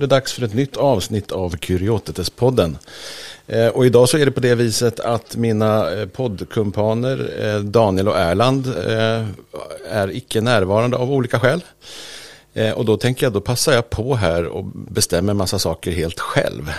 [0.00, 2.76] det dags för ett nytt avsnitt av Kuriotetes-podden.
[3.46, 8.08] Eh, och idag så är det på det viset att mina eh, poddkumpaner eh, Daniel
[8.08, 8.66] och Erland
[9.90, 11.64] är icke närvarande av olika skäl.
[12.74, 16.72] Och då tänker jag, då passar jag på här och bestämmer massa saker helt själv.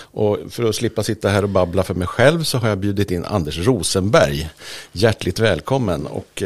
[0.00, 3.10] Och för att slippa sitta här och babbla för mig själv så har jag bjudit
[3.10, 4.50] in Anders Rosenberg.
[4.92, 6.06] Hjärtligt välkommen.
[6.06, 6.42] Och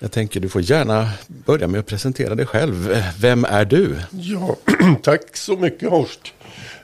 [0.00, 2.96] jag tänker du får gärna börja med att presentera dig själv.
[3.20, 3.96] Vem är du?
[4.10, 4.56] Ja,
[5.02, 6.34] tack så mycket Horst.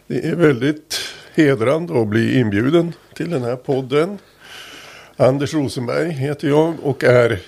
[0.07, 1.01] Det är väldigt
[1.34, 4.19] hedrande att bli inbjuden till den här podden.
[5.17, 7.41] Anders Rosenberg heter jag och är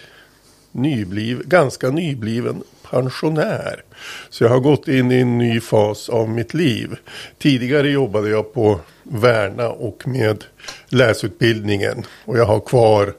[0.73, 3.83] nybliv, ganska nybliven pensionär.
[4.31, 6.97] Så jag har gått in i en ny fas av mitt liv.
[7.39, 10.45] Tidigare jobbade jag på Värna och med
[10.89, 12.05] läsutbildningen.
[12.25, 13.15] Och jag har kvar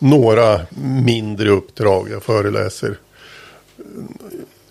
[0.00, 0.60] några
[1.04, 2.08] mindre uppdrag.
[2.10, 2.96] Jag föreläser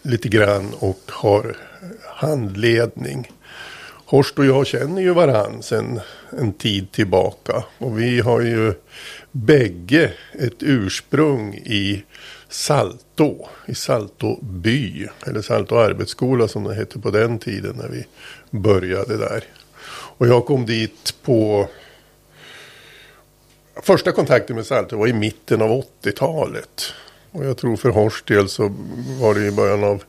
[0.01, 1.57] lite grann och har
[2.05, 3.31] handledning.
[4.05, 5.99] Horst och jag känner ju varann sedan
[6.39, 7.63] en tid tillbaka.
[7.77, 8.73] Och vi har ju
[9.31, 12.03] bägge ett ursprung i
[12.49, 13.49] Saltå.
[13.65, 15.07] I Saltå by.
[15.27, 18.05] Eller Saltå arbetsskola som det hette på den tiden när vi
[18.59, 19.43] började där.
[20.17, 21.69] Och jag kom dit på
[23.83, 26.93] Första kontakten med Saltö var i mitten av 80-talet.
[27.31, 28.75] Och jag tror för Horst del så
[29.21, 30.03] var det i början av...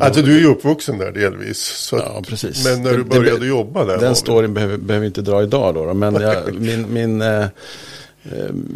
[0.00, 1.58] Alltså du är ju uppvuxen där delvis.
[1.58, 2.64] Så ja, precis.
[2.64, 3.98] Men när du började det, jobba där.
[3.98, 5.86] Den storyn behöver, behöver inte dra idag då.
[5.86, 7.46] då men jag, min, min eh,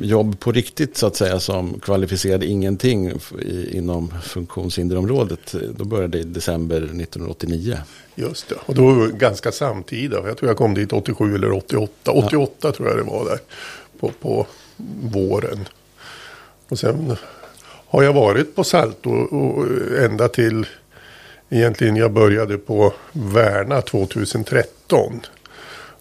[0.03, 5.55] jobb på riktigt så att säga som kvalificerade ingenting i, inom funktionshinderområdet.
[5.77, 7.79] Då började i december 1989.
[8.15, 10.17] Just det, och då var det ganska samtida.
[10.27, 11.93] Jag tror jag kom dit 87 eller 88.
[12.11, 12.73] 88 ja.
[12.73, 13.39] tror jag det var där
[14.01, 14.47] på, på
[15.13, 15.69] våren.
[16.69, 17.17] Och sen
[17.89, 19.67] har jag varit på Salto och
[19.99, 20.67] ända till
[21.51, 25.21] egentligen jag började på Värna 2013.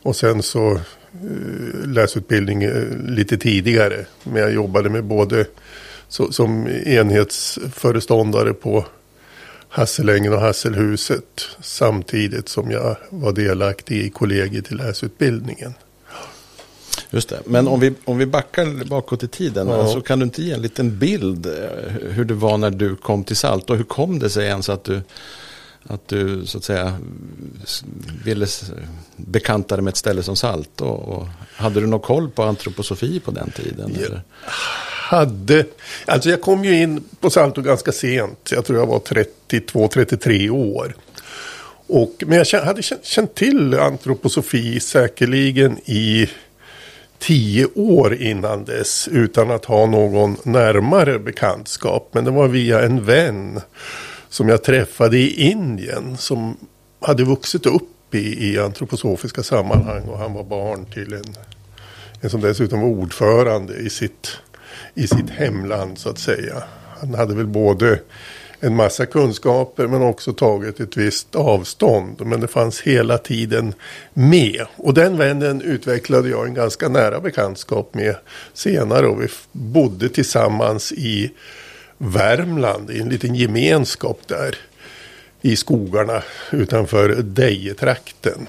[0.02, 4.06] Och sen så eh, läsutbildning eh, lite tidigare.
[4.24, 5.46] Men jag jobbade med både
[6.08, 8.86] så, som enhetsföreståndare på
[9.70, 11.48] Hasselängen och Hasselhuset.
[11.62, 15.74] Samtidigt som jag var delaktig i kollegiet i läsutbildningen.
[17.10, 17.40] Just det.
[17.46, 19.88] Men om vi, om vi backar bakåt i tiden, ja.
[19.88, 21.54] så kan du inte ge en liten bild eh,
[22.12, 24.84] hur det var när du kom till Salt och hur kom det sig ens att
[24.84, 25.02] du,
[25.84, 26.98] att du så att säga
[28.24, 28.48] ville
[29.16, 30.82] bekanta dig med ett ställe som Salt?
[30.82, 33.98] Och, och hade du någon koll på antroposofi på den tiden?
[34.02, 34.22] Jag
[35.10, 35.66] hade,
[36.06, 40.96] alltså jag kom ju in på Salto ganska sent, jag tror jag var 32-33 år.
[41.88, 46.30] Och, men jag hade känt till antroposofi säkerligen i
[47.26, 52.10] tio år innan dess utan att ha någon närmare bekantskap.
[52.12, 53.62] Men det var via en vän
[54.30, 56.58] som jag träffade i Indien som
[57.00, 61.36] hade vuxit upp i, i antroposofiska sammanhang och han var barn till en,
[62.22, 64.38] en som dessutom var ordförande i sitt,
[64.94, 66.64] i sitt hemland så att säga.
[67.00, 68.00] Han hade väl både
[68.66, 72.26] en massa kunskaper men också tagit ett visst avstånd.
[72.26, 73.74] Men det fanns hela tiden
[74.14, 74.66] med.
[74.76, 78.16] Och den vännen utvecklade jag en ganska nära bekantskap med
[78.54, 79.08] senare.
[79.08, 81.32] Och vi bodde tillsammans i
[81.98, 84.56] Värmland i en liten gemenskap där.
[85.42, 88.48] I skogarna utanför Dejetrakten.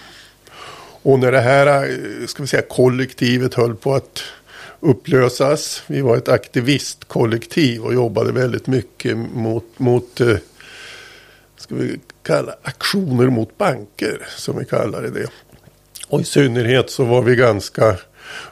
[1.02, 4.22] Och när det här eh, ska vi säga, kollektivet höll på att
[4.80, 5.82] upplösas.
[5.86, 10.36] Vi var ett aktivistkollektiv och jobbade väldigt mycket mot, mot eh,
[11.56, 15.26] ska vi kalla aktioner mot banker, som vi kallade det.
[16.08, 17.96] Och i synnerhet så var vi ganska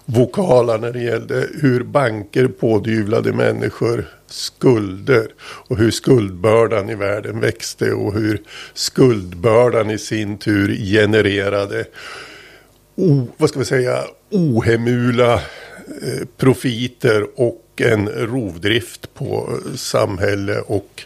[0.04, 7.93] vokala när det gällde hur banker pådyvlade människor skulder och hur skuldbördan i världen växte
[7.93, 8.43] och hur
[8.75, 11.84] skuldbördan i sin tur genererade
[12.96, 15.40] o, vad ska vi säga, ohemula
[16.36, 21.02] profiter och en rovdrift på samhälle och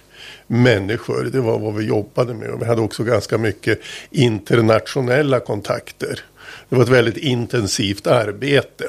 [0.47, 1.25] människor.
[1.25, 2.51] Det var vad vi jobbade med.
[2.51, 3.81] Och vi hade också ganska mycket
[4.11, 6.21] internationella kontakter.
[6.69, 8.89] Det var ett väldigt intensivt arbete.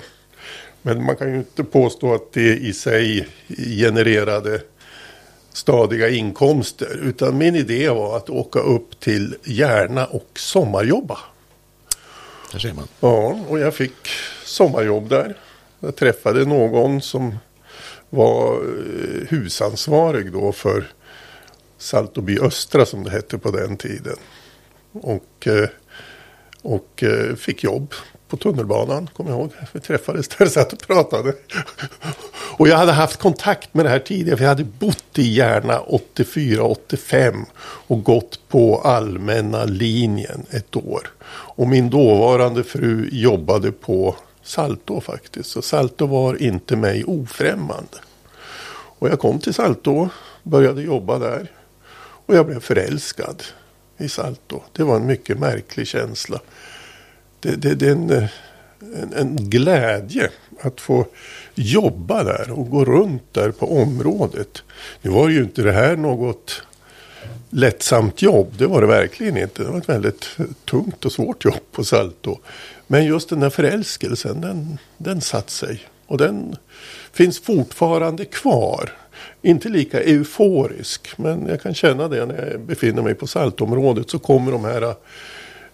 [0.81, 3.27] Men man kan ju inte påstå att det i sig
[3.79, 4.61] genererade
[5.53, 6.99] stadiga inkomster.
[7.03, 11.17] Utan min idé var att åka upp till Järna och sommarjobba.
[12.51, 12.87] Där ser man.
[12.99, 14.09] Ja, och jag fick
[14.43, 15.35] sommarjobb där.
[15.79, 17.35] Jag träffade någon som
[18.09, 20.91] var eh, husansvarig då för
[21.77, 24.15] Saltoby Östra som det hette på den tiden.
[24.91, 25.69] Och, eh,
[26.61, 27.93] och eh, fick jobb
[28.27, 29.51] på tunnelbanan, kommer jag ihåg.
[29.71, 31.33] Vi träffades där och satt och pratade.
[32.57, 34.37] Och jag hade haft kontakt med det här tidigare.
[34.37, 35.81] För jag hade bott i Järna
[36.15, 41.09] 84-85 och gått på allmänna linjen ett år.
[41.31, 44.15] Och min dåvarande fru jobbade på
[44.49, 45.49] Salto faktiskt.
[45.49, 47.97] Så Salto var inte mig ofrämmande.
[48.99, 50.09] Och jag kom till Salto,
[50.43, 51.51] började jobba där.
[52.25, 53.43] Och jag blev förälskad
[53.97, 54.61] i Salto.
[54.71, 56.39] Det var en mycket märklig känsla.
[57.39, 60.29] Det, det, det är en, en, en, glädje
[60.61, 61.05] att få
[61.55, 64.63] jobba där och gå runt där på området.
[65.01, 66.61] Nu var ju inte det här något
[67.49, 68.53] lättsamt jobb.
[68.57, 69.63] Det var det verkligen inte.
[69.63, 72.39] Det var ett väldigt tungt och svårt jobb på Salto.
[72.91, 75.87] Men just den där förälskelsen, den, den satt sig.
[76.05, 76.55] Och den
[77.11, 78.93] finns fortfarande kvar.
[79.41, 84.09] Inte lika euforisk, men jag kan känna det när jag befinner mig på saltområdet.
[84.09, 84.93] Så kommer de här äh,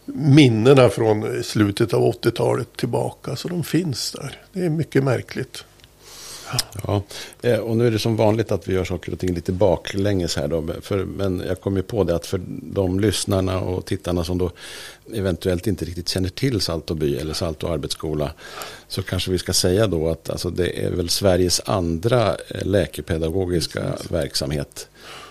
[0.06, 3.36] minnena från slutet av 80-talet tillbaka.
[3.36, 4.38] Så de finns där.
[4.54, 5.66] Det är mycket märkligt.
[6.84, 7.04] Ja,
[7.42, 10.36] eh, och nu är det som vanligt att vi gör saker och ting lite baklänges
[10.36, 10.66] här då.
[10.82, 14.52] För, men jag kom ju på det att för de lyssnarna och tittarna som då
[15.14, 18.32] eventuellt inte riktigt känner till Saltoby eller Salto arbetsskola.
[18.88, 23.82] Så kanske vi ska säga då att alltså, det är väl Sveriges andra eh, läkepedagogiska
[23.82, 24.12] Precis.
[24.12, 24.90] verksamhet.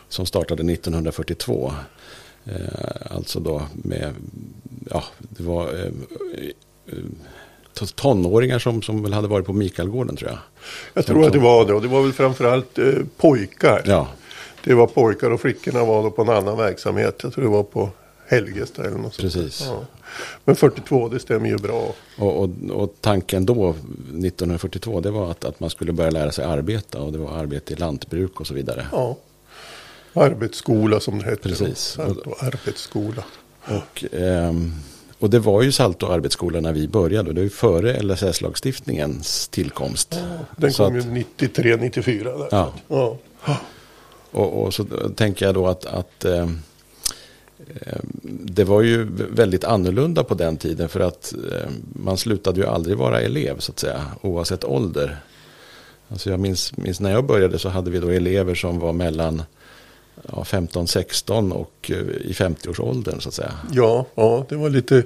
[0.08, 1.72] Som startade 1942.
[2.44, 4.14] Eh, alltså då med,
[4.90, 5.92] ja, det var eh,
[6.86, 6.98] eh
[7.74, 10.38] tonåringar som, som väl hade varit på Mikaelgården tror jag.
[10.94, 13.82] Jag tror att det var det och det var väl framförallt eh, pojkar.
[13.84, 14.08] Ja.
[14.64, 17.20] Det var pojkar och flickorna var då på en annan verksamhet.
[17.22, 17.90] Jag tror det var på
[18.26, 19.54] Helgesta eller något Precis.
[19.54, 19.70] sånt.
[19.70, 20.00] Ja.
[20.44, 21.94] Men 42 det stämmer ju bra.
[22.18, 26.44] Och, och, och, tanken då 1942 det var att, att man skulle börja lära sig
[26.44, 28.86] arbeta och det var arbete i lantbruk och så vidare.
[28.92, 29.16] Ja.
[30.12, 31.48] Arbetsskola som det hette.
[31.48, 31.98] Precis.
[31.98, 33.24] Och, arbetsskola.
[33.64, 34.72] Och, ehm,
[35.24, 37.32] och det var ju Salto arbetsskola när vi började.
[37.32, 40.08] Det var ju före LSS-lagstiftningens tillkomst.
[40.10, 42.38] Ja, den så kom att, ju 93, 94.
[42.38, 42.48] Där.
[42.50, 42.72] Ja.
[42.88, 43.18] ja.
[44.30, 44.84] Och, och, så
[45.16, 46.48] tänker jag då att, att eh,
[48.22, 50.88] det var ju väldigt annorlunda på den tiden.
[50.88, 54.04] För att eh, man slutade ju aldrig vara elev så att säga.
[54.20, 55.16] Oavsett ålder.
[56.08, 59.42] Alltså jag minns, minns när jag började så hade vi då elever som var mellan
[60.32, 63.52] ja, 15-16 och eh, i 50-årsåldern så att säga.
[63.72, 65.02] Ja, ja, det var lite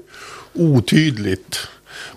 [0.52, 1.58] otydligt.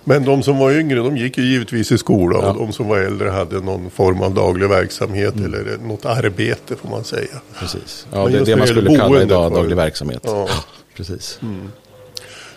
[0.03, 2.49] Men de som var yngre de gick ju givetvis i skola ja.
[2.49, 5.45] och de som var äldre hade någon form av daglig verksamhet mm.
[5.45, 7.41] eller något arbete får man säga.
[7.59, 10.21] Precis, ja, det är det man skulle kalla idag daglig verksamhet.
[10.25, 10.49] Ja.
[10.95, 11.39] Precis.
[11.41, 11.71] Mm.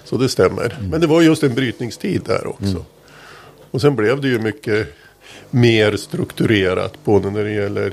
[0.05, 0.77] Så det stämmer.
[0.79, 0.91] Mm.
[0.91, 2.65] Men det var just en brytningstid där också.
[2.65, 2.83] Mm.
[3.71, 4.89] Och sen blev det ju mycket
[5.51, 7.93] mer strukturerat både när det gäller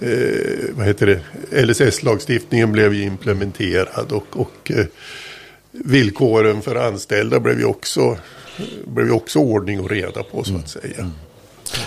[0.00, 1.20] eh, vad heter det,
[1.62, 4.86] LSS-lagstiftningen blev ju implementerad och, och eh,
[5.70, 8.18] villkoren för anställda blev ju också,
[8.84, 10.66] blev ju också ordning och reda på så att mm.
[10.66, 10.98] säga.
[10.98, 11.10] Mm.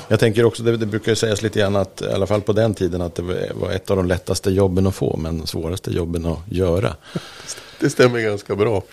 [0.08, 2.74] Jag tänker också, det, det brukar sägas lite grann att, i alla fall på den
[2.74, 6.40] tiden, att det var ett av de lättaste jobben att få, men svåraste jobben att
[6.50, 6.96] göra.
[7.80, 8.84] Det stämmer ganska bra.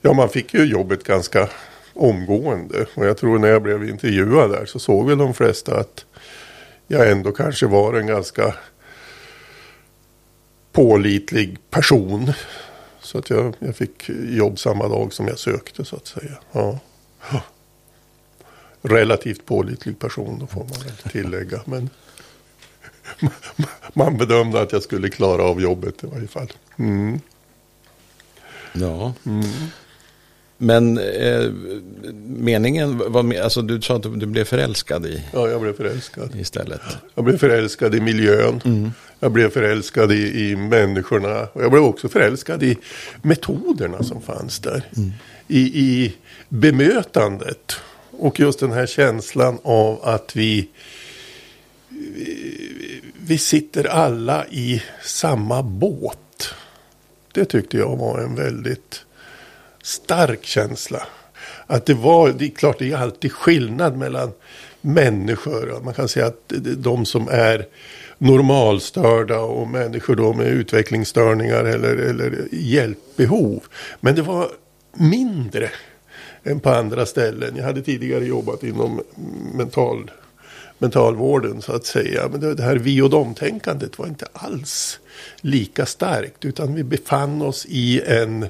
[0.00, 1.48] Ja, man fick ju jobbet ganska
[1.94, 2.86] omgående.
[2.94, 6.04] Och jag tror när jag blev intervjuad där så såg väl de flesta att
[6.88, 8.54] jag ändå kanske var en ganska
[10.72, 12.32] pålitlig person.
[13.00, 16.38] Så att jag, jag fick jobb samma dag som jag sökte så att säga.
[16.52, 16.78] Ja.
[18.82, 21.60] Relativt pålitlig person, då får man väl tillägga.
[21.64, 21.90] Men
[23.92, 26.52] man bedömde att jag skulle klara av jobbet i varje fall.
[26.78, 27.20] Mm.
[28.72, 29.12] Ja.
[29.26, 29.44] Mm.
[30.58, 31.50] Men eh,
[32.26, 35.22] meningen var, alltså du sa att du blev förälskad i?
[35.32, 36.36] Ja, jag blev förälskad.
[36.36, 36.80] Istället.
[37.14, 38.60] Jag blev förälskad i miljön.
[38.64, 38.92] Mm.
[39.20, 41.48] Jag blev förälskad i, i människorna.
[41.52, 42.76] Och jag blev också förälskad i
[43.22, 44.82] metoderna som fanns där.
[44.96, 45.12] Mm.
[45.48, 46.14] I, I
[46.48, 47.76] bemötandet.
[48.10, 50.68] Och just den här känslan av att vi,
[51.88, 56.54] vi, vi sitter alla i samma båt.
[57.32, 59.04] Det tyckte jag var en väldigt
[59.88, 61.02] stark känsla.
[61.66, 64.32] Att det var, det är klart det är alltid skillnad mellan
[64.80, 65.80] människor.
[65.84, 67.66] Man kan säga att de som är
[68.18, 73.64] normalstörda och människor då med utvecklingsstörningar eller, eller hjälpbehov.
[74.00, 74.48] Men det var
[74.96, 75.70] mindre
[76.44, 77.56] än på andra ställen.
[77.56, 79.02] Jag hade tidigare jobbat inom
[79.54, 80.10] mental,
[80.78, 82.28] mentalvården så att säga.
[82.30, 85.00] Men det, det här vi och dom-tänkandet var inte alls
[85.40, 86.44] lika starkt.
[86.44, 88.46] Utan vi befann oss i en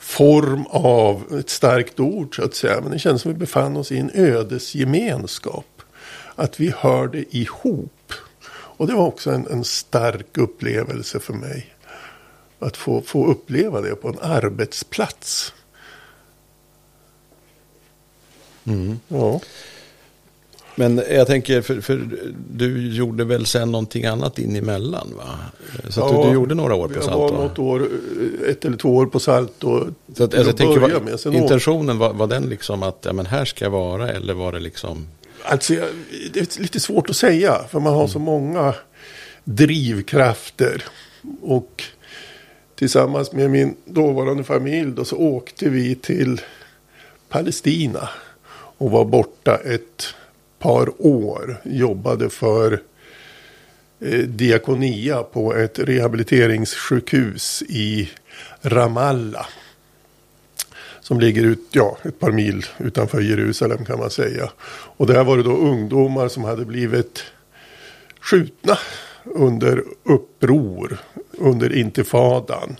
[0.00, 2.80] form av ett starkt ord så att säga.
[2.80, 5.82] Men det känns som vi befann oss i en ödesgemenskap.
[6.34, 8.12] Att vi hörde ihop.
[8.50, 11.74] Och det var också en, en stark upplevelse för mig.
[12.58, 15.52] Att få, få uppleva det på en arbetsplats.
[19.08, 19.40] Ja.
[20.74, 22.08] Men jag tänker, för, för
[22.50, 25.24] du gjorde väl sen någonting annat in emellan va?
[25.88, 27.18] Så Ja, du, du gjorde några år på Jag Salto?
[27.20, 27.88] var något år,
[28.48, 29.86] ett eller två år på Salto.
[30.16, 31.20] Så att, alltså, jag tänker, var, med.
[31.20, 34.52] Sen intentionen, var, var den liksom att ja, men här ska jag vara eller var
[34.52, 35.06] det liksom?
[35.44, 35.88] Alltså, jag-
[36.32, 37.60] det är lite svårt att säga.
[37.70, 38.74] För man har så många
[39.44, 40.84] drivkrafter.
[41.42, 41.82] Och
[42.74, 46.40] tillsammans med min dåvarande familj då, så åkte vi till
[47.28, 48.08] Palestina.
[48.78, 50.14] Och var borta ett
[50.60, 51.56] par år.
[51.64, 52.80] Jobbade för
[54.00, 58.10] eh, Diakonia på ett rehabiliteringssjukhus i
[58.62, 59.46] Ramallah.
[61.00, 64.50] Som ligger ut, ja, ett par mil utanför Jerusalem kan man säga.
[64.96, 67.24] Och där var det då ungdomar som hade blivit
[68.20, 68.78] skjutna
[69.24, 70.98] under uppror
[71.38, 72.76] under intifadan.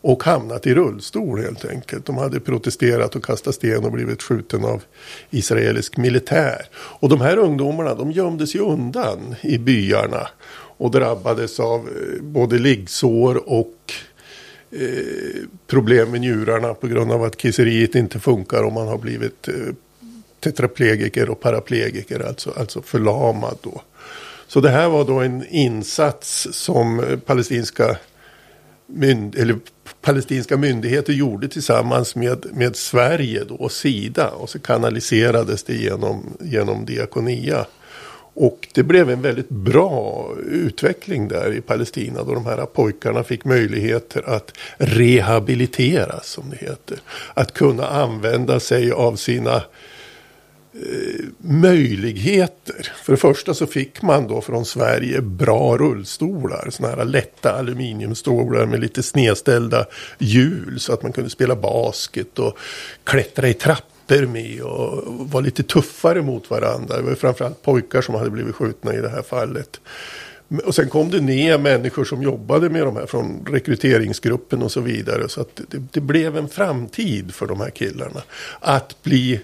[0.00, 2.06] Och hamnat i rullstol helt enkelt.
[2.06, 4.82] De hade protesterat och kastat sten och blivit skjuten av
[5.30, 6.66] israelisk militär.
[6.74, 10.28] Och de här ungdomarna de gömde sig undan i byarna.
[10.78, 13.92] Och drabbades av eh, både liggsår och
[14.70, 19.48] eh, problem med njurarna på grund av att kisseriet inte funkar om man har blivit
[19.48, 19.54] eh,
[20.40, 23.82] tetraplegiker och paraplegiker, alltså, alltså förlamad då.
[24.48, 27.96] Så det här var då en insats som eh, palestinska,
[28.88, 29.56] mynd, eller
[30.00, 34.30] palestinska myndigheter gjorde tillsammans med, med Sverige då, och Sida.
[34.30, 37.66] Och så kanaliserades det genom, genom Diakonia.
[38.34, 43.44] Och det blev en väldigt bra utveckling där i Palestina då de här pojkarna fick
[43.44, 46.98] möjligheter att rehabiliteras som det heter.
[47.34, 49.62] Att kunna använda sig av sina eh,
[51.38, 52.92] möjligheter.
[53.04, 56.70] För det första så fick man då från Sverige bra rullstolar.
[56.70, 59.86] Sådana här lätta aluminiumstolar med lite snedställda
[60.18, 60.80] hjul.
[60.80, 62.58] Så att man kunde spela basket och
[63.04, 66.96] klättra i trappor med och vara lite tuffare mot varandra.
[66.96, 69.80] Det var framförallt pojkar som hade blivit skjutna i det här fallet.
[70.64, 74.80] Och sen kom det ner människor som jobbade med de här från rekryteringsgruppen och så
[74.80, 75.28] vidare.
[75.28, 78.22] Så att det, det blev en framtid för de här killarna.
[78.60, 79.40] Att bli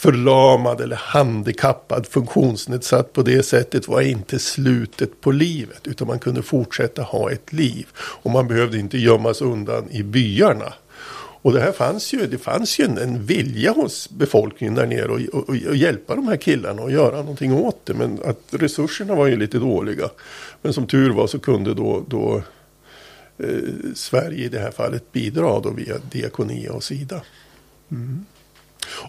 [0.00, 5.86] förlamad eller handikappad, funktionsnedsatt på det sättet var inte slutet på livet.
[5.86, 7.86] Utan man kunde fortsätta ha ett liv.
[7.96, 10.72] Och man behövde inte gömmas undan i byarna.
[11.42, 15.04] Och det här fanns ju, det fanns ju en, en vilja hos befolkningen där nere
[15.04, 17.94] att och, och, och hjälpa de här killarna och göra någonting åt det.
[17.94, 20.10] Men att resurserna var ju lite dåliga.
[20.62, 22.42] Men som tur var så kunde då, då
[23.38, 23.46] eh,
[23.94, 27.20] Sverige i det här fallet bidra då via Diakonia och Sida.
[27.90, 28.24] Mm.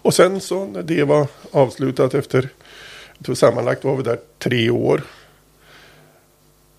[0.01, 2.49] Och sen så när det var avslutat efter,
[3.17, 5.03] jag tror sammanlagt var vi där tre år.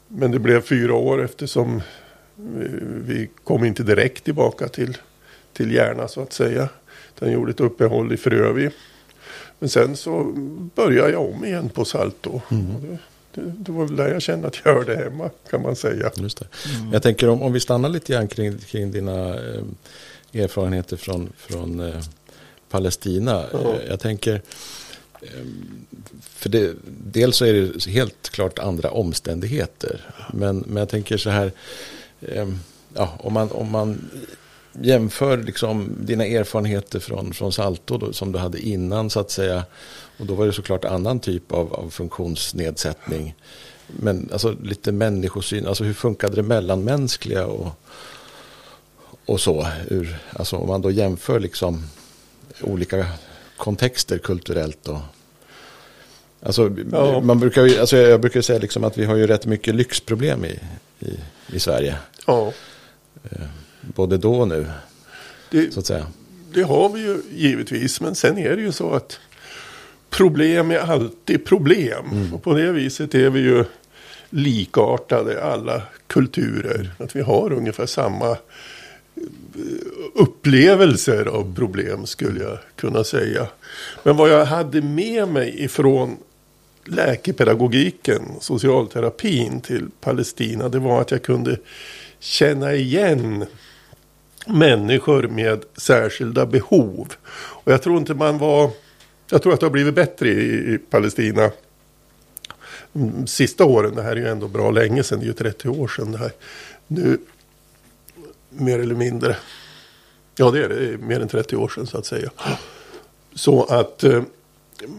[0.09, 1.83] Men det blev fyra år eftersom
[2.35, 2.69] vi,
[3.07, 4.99] vi kom inte direkt tillbaka till,
[5.53, 6.69] till Järna så att säga.
[7.17, 8.71] Utan gjorde ett uppehåll i Frövi.
[9.59, 10.23] Men sen så
[10.75, 12.31] började jag om igen på Salto.
[12.31, 12.43] Och
[13.35, 16.11] Det, det, var väl där jag kände att jag hörde hemma kan man säga.
[16.17, 16.47] Just det.
[16.93, 19.63] Jag tänker om, om vi stannar lite grann kring, kring dina eh,
[20.33, 22.03] erfarenheter från, från eh,
[22.73, 23.45] Palestina.
[23.53, 23.59] Ja.
[23.59, 24.43] Eh, jag tänker,
[25.23, 25.29] eh,
[26.23, 26.75] för det,
[27.05, 30.01] dels så är det helt klart andra omständigheter.
[30.33, 31.53] Men, men jag tänker så här,
[32.21, 32.49] eh,
[32.95, 34.11] ja, om, man, om man
[34.73, 39.65] jämför liksom dina erfarenheter från, från Salto då, som du hade innan så att säga.
[40.19, 43.35] Och då var det såklart annan typ av, av funktionsnedsättning.
[43.87, 47.73] Men alltså lite människosyn, alltså hur funkade det mellanmänskliga och,
[49.27, 49.67] och så.
[49.91, 51.85] Ur, alltså om man då jämför liksom
[52.63, 53.07] olika
[53.57, 54.99] kontexter kulturellt och
[56.45, 57.21] Alltså, Ja.
[57.21, 60.45] man brukar ju, alltså jag brukar säga liksom att vi har ju rätt mycket lyxproblem
[60.45, 60.59] i,
[61.01, 61.19] i,
[61.53, 61.97] i Sverige.
[62.27, 62.53] Ja,
[63.81, 64.67] Både då och nu,
[65.51, 66.07] det, så att säga.
[66.55, 68.01] Det har vi ju givetvis.
[68.01, 69.21] Men sen är det ju så att
[70.11, 72.31] problem är alltid problem.
[72.35, 73.65] Och på det viset är vi ju
[74.31, 76.91] likartade alla kulturer.
[76.99, 78.37] Att vi har ungefär samma eh,
[80.15, 83.47] upplevelser av problem skulle jag kunna säga.
[84.03, 86.17] Men vad jag hade med mig ifrån
[86.85, 91.59] läkepedagogiken, socialterapin till Palestina, det var att jag kunde
[92.19, 93.47] känna igen
[94.47, 97.13] människor med särskilda behov.
[97.35, 98.71] Och jag tror inte man var...
[99.31, 101.51] Jag tror att det har blivit bättre i, i Palestina
[102.93, 103.95] de sista åren.
[103.95, 105.19] Det här är ju ändå bra länge sedan.
[105.19, 106.33] Det är ju 30 år sedan det här.
[106.87, 107.19] Nu,
[108.57, 109.37] mer eller mindre.
[110.37, 110.75] Ja, det är det.
[110.75, 112.31] Det är mer än 30 år sedan så att säga.
[113.35, 114.23] Så att eh,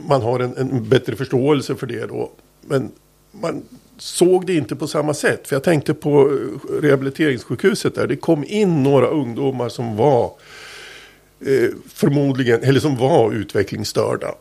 [0.08, 2.32] man har en, en bättre förståelse för det då.
[2.62, 2.92] Men
[3.32, 3.64] man
[3.98, 5.48] såg det inte på samma sätt.
[5.48, 8.08] För jag tänkte på eh, rehabiliteringssjukhuset där.
[8.08, 10.32] Det kom in några ungdomar som var
[11.46, 14.36] eh, förmodligen, eller som var utvecklingsstörda.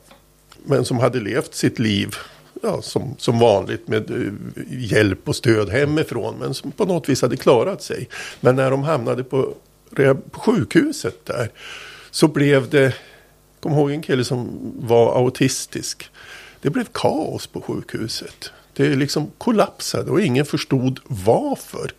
[0.65, 2.15] Men som hade levt sitt liv
[2.63, 4.33] ja, som, som vanligt med eh,
[4.69, 6.35] hjälp och stöd hemifrån.
[6.41, 8.09] Men som på något vis hade klarat sig.
[8.41, 9.55] Men när de hamnade på,
[10.31, 11.51] på sjukhuset där.
[12.11, 12.95] Så blev det,
[13.61, 16.11] kom ihåg en kille som var autistisk.
[16.61, 18.53] Det blev kaos på sjukhuset.
[18.73, 21.91] Det liksom kollapsade och ingen förstod varför.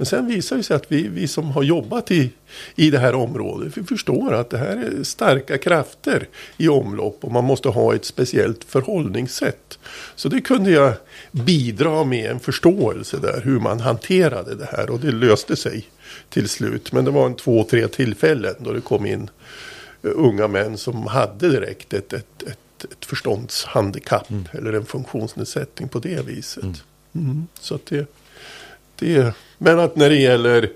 [0.00, 2.30] Men sen visar det sig att vi, vi som har jobbat i,
[2.74, 7.32] i det här området, vi förstår att det här är starka krafter i omlopp och
[7.32, 9.78] man måste ha ett speciellt förhållningssätt.
[10.14, 10.92] Så det kunde jag
[11.30, 15.84] bidra med en förståelse där hur man hanterade det här och det löste sig
[16.28, 16.92] till slut.
[16.92, 19.30] Men det var en två, tre tillfällen då det kom in
[20.02, 24.44] eh, unga män som hade direkt ett, ett, ett, ett förståndshandikapp mm.
[24.52, 26.62] eller en funktionsnedsättning på det viset.
[26.62, 26.76] Mm.
[27.14, 27.46] Mm.
[27.60, 28.06] Så att det,
[28.98, 30.70] det men att när det gäller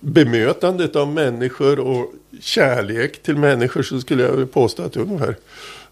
[0.00, 5.36] bemötandet av människor och kärlek till människor så skulle jag påstå att det är ungefär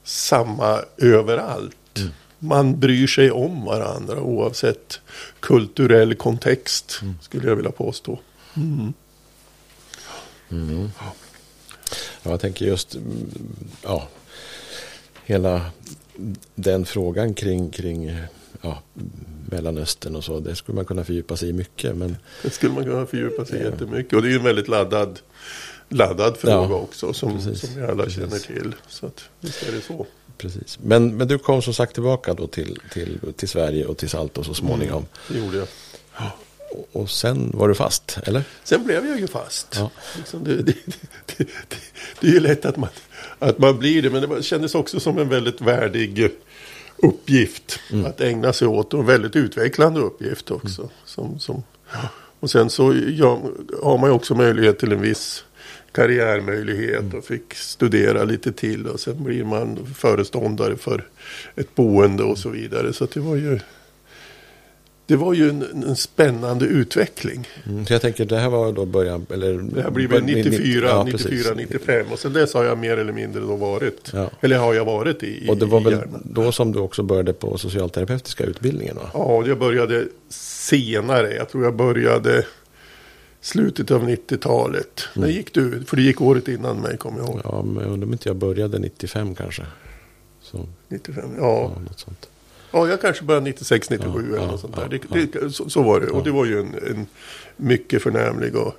[0.05, 1.77] samma överallt.
[1.97, 2.09] Mm.
[2.39, 5.01] Man bryr sig om varandra oavsett
[5.41, 7.15] kulturell kontext mm.
[7.23, 8.19] skulle jag vilja påstå.
[8.57, 8.93] Mm.
[10.51, 10.91] Mm.
[10.99, 12.97] Ja, jag tänker just
[13.83, 14.09] ja,
[15.25, 15.71] hela
[16.55, 18.13] den frågan kring, kring
[18.63, 18.83] ja,
[19.51, 20.41] Mellanöstern och så.
[20.41, 21.97] Det skulle man kunna fördjupa sig i mycket.
[21.97, 22.17] Men...
[22.43, 23.71] Det skulle man kunna fördjupa sig i ja.
[23.71, 24.13] jättemycket.
[24.13, 25.21] Och det är ju en väldigt laddad,
[25.89, 27.13] laddad fråga ja, också.
[27.13, 28.19] Som, som vi alla precis.
[28.19, 28.75] känner till.
[28.89, 30.07] Så att, visst är det så.
[30.39, 30.79] Precis.
[30.83, 34.45] Men, men du kom som sagt tillbaka då till, till, till Sverige och till Salto
[34.45, 35.07] så småningom.
[35.07, 35.69] Mm, det gjorde jag.
[36.71, 38.45] Och, och sen var du fast, eller?
[38.65, 39.75] Sen blev jag ju fast.
[39.77, 39.91] Ja.
[40.17, 40.77] Liksom det, det,
[41.37, 41.49] det,
[42.21, 42.89] det, är ju lätt att man,
[43.39, 44.11] att man blir det.
[44.11, 46.31] Men det kändes också som en väldigt värdig
[46.97, 48.07] uppgift mm.
[48.07, 48.95] att ägna sig åt.
[48.95, 50.83] Och en väldigt utvecklande uppgift också.
[50.83, 50.93] Mm.
[51.05, 51.63] Som, som,
[52.41, 53.43] och sen så ja,
[53.83, 55.45] har man ju också möjlighet till en viss
[55.93, 57.19] karriärmöjlighet mm.
[57.19, 58.87] och fick studera lite till.
[58.87, 61.09] Och sen blir man föreståndare för
[61.55, 62.93] ett boende och så vidare.
[62.93, 63.59] Så det var ju
[65.07, 67.49] det var ju en, en spännande utveckling.
[67.67, 69.53] Mm, så jag tänker det här var då början, eller?
[69.53, 73.13] Det här blir väl 94, ja, 94, 95 och sen dess har jag mer eller
[73.13, 74.31] mindre då varit, ja.
[74.41, 77.59] eller har jag varit i Och det var väl då som du också började på
[77.59, 78.97] socialterapeutiska utbildningen?
[78.97, 79.11] Va?
[79.15, 81.35] Ja, jag började senare.
[81.35, 82.45] Jag tror jag började
[83.41, 85.09] slutet av 90-talet.
[85.17, 85.29] Mm.
[85.29, 85.85] När gick du?
[85.85, 87.41] För det gick året innan mig, kommer jag ihåg.
[87.45, 89.63] Ja, men jag undrar om inte jag började 95 kanske.
[90.43, 90.67] Så.
[90.89, 91.73] 95, ja.
[91.75, 92.29] ja något sånt.
[92.71, 94.89] Ja, jag kanske började 96, 97 ja, eller något sånt där.
[94.89, 96.07] Det, det, så, så, var det.
[96.07, 97.07] Och det var ju en, en
[97.57, 98.77] mycket förnämlig och,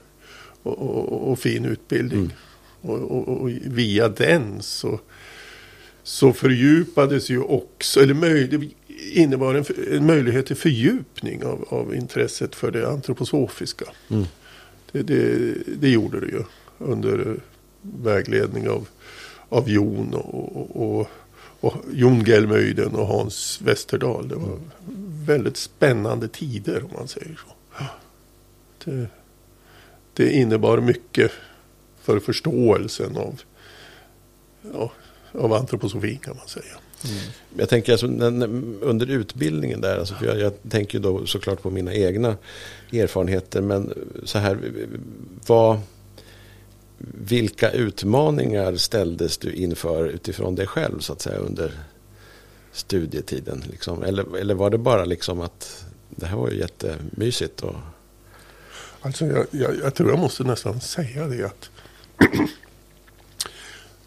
[0.64, 2.20] och, och, och fin utbildning.
[2.20, 2.32] Mm.
[2.82, 5.00] Och, via den så,
[6.04, 8.72] så fördjupades ju också, eller möj,
[9.14, 13.86] innebar en, en möjlighet till fördjupning av, av intresset för det antroposofiska.
[14.10, 14.26] Mm.
[14.92, 16.44] Det, det, det, gjorde det ju
[16.78, 17.40] under
[17.82, 18.88] vägledning av,
[19.50, 21.10] av Jon och, och och
[21.92, 24.28] Jon Gelmöjden och Hans Westerdahl.
[24.28, 24.60] Det var
[25.26, 27.84] väldigt spännande tider om man säger så.
[28.86, 29.08] Det,
[30.14, 31.32] det innebar mycket
[32.02, 33.42] för förståelsen av,
[34.74, 34.92] ja,
[35.32, 36.76] av antroposofin kan man säga.
[37.06, 37.18] Mm.
[37.58, 38.08] Jag tänker alltså,
[38.82, 42.38] under utbildningen där, alltså, jag, jag, tänker då såklart på mina egna
[42.92, 43.94] erfarenheter, men
[44.24, 44.60] så här,
[45.48, 45.80] vad
[46.98, 51.72] vilka utmaningar ställdes du inför utifrån dig själv så att säga under
[52.72, 53.64] studietiden?
[53.72, 54.04] Liksom?
[54.04, 57.62] Eller, eller var det bara liksom att det här var ju jättemysigt?
[57.62, 57.76] Och...
[59.02, 61.70] Alltså jag, jag, jag tror jag måste nästan säga det att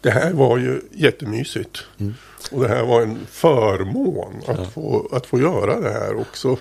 [0.01, 1.77] det här var ju jättemysigt.
[1.97, 2.13] Mm.
[2.51, 4.65] Och det här var en förmån att, ja.
[4.65, 6.57] få, att få göra det här också.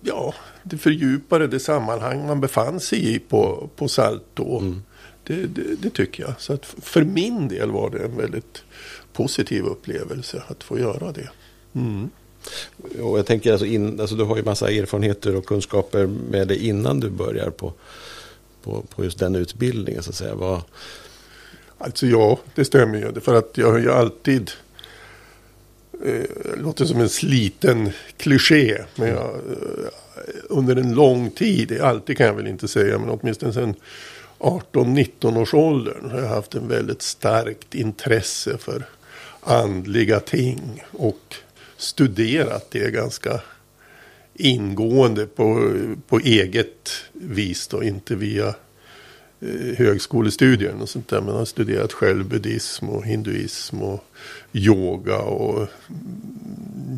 [0.00, 4.58] Ja, det fördjupade det sammanhang man befann sig i på, på Salto.
[4.58, 4.82] Mm.
[5.24, 6.34] Det, det, det, tycker jag.
[6.38, 8.64] Så att för min del var det en väldigt
[9.12, 11.28] positiv upplevelse att få göra det.
[11.74, 12.10] Mm.
[13.02, 16.68] Och jag tänker alltså, in, alltså du har ju massa erfarenheter och kunskaper med dig
[16.68, 17.72] innan du börjar på,
[18.62, 20.34] på, på just den utbildningen så att säga.
[20.34, 20.62] Vad...
[21.78, 23.20] Alltså ja, det stämmer ju.
[23.20, 24.50] För att jag har ju alltid
[26.04, 28.78] eh, låter som en sliten kliché.
[28.96, 29.90] Men jag, eh,
[30.48, 33.74] under en lång tid, alltid kan jag väl inte säga, men åtminstone sedan
[34.38, 38.84] 18-19 års åldern har jag haft en väldigt starkt intresse för
[39.40, 41.34] andliga ting och
[41.76, 43.40] studerat det ganska
[44.34, 45.72] ingående på,
[46.08, 48.48] på eget vis då, inte via
[49.40, 51.20] eh, högskolestudier och sånt där.
[51.20, 54.04] Men har studerat själv buddhism och hinduism och
[54.54, 55.68] yoga och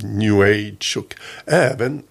[0.02, 1.14] new age och
[1.46, 2.02] även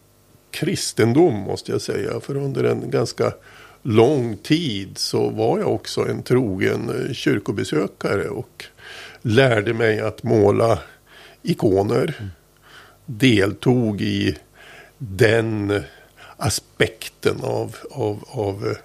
[0.51, 2.19] kristendom måste jag säga.
[2.19, 3.34] För under en ganska
[3.81, 8.65] lång tid så var jag också en trogen kyrkobesökare och
[9.21, 10.79] lärde mig att måla
[11.41, 12.15] ikoner.
[12.19, 12.31] Mm.
[13.05, 14.38] Deltog i
[14.97, 15.84] den
[16.38, 18.75] aspekten av, av, av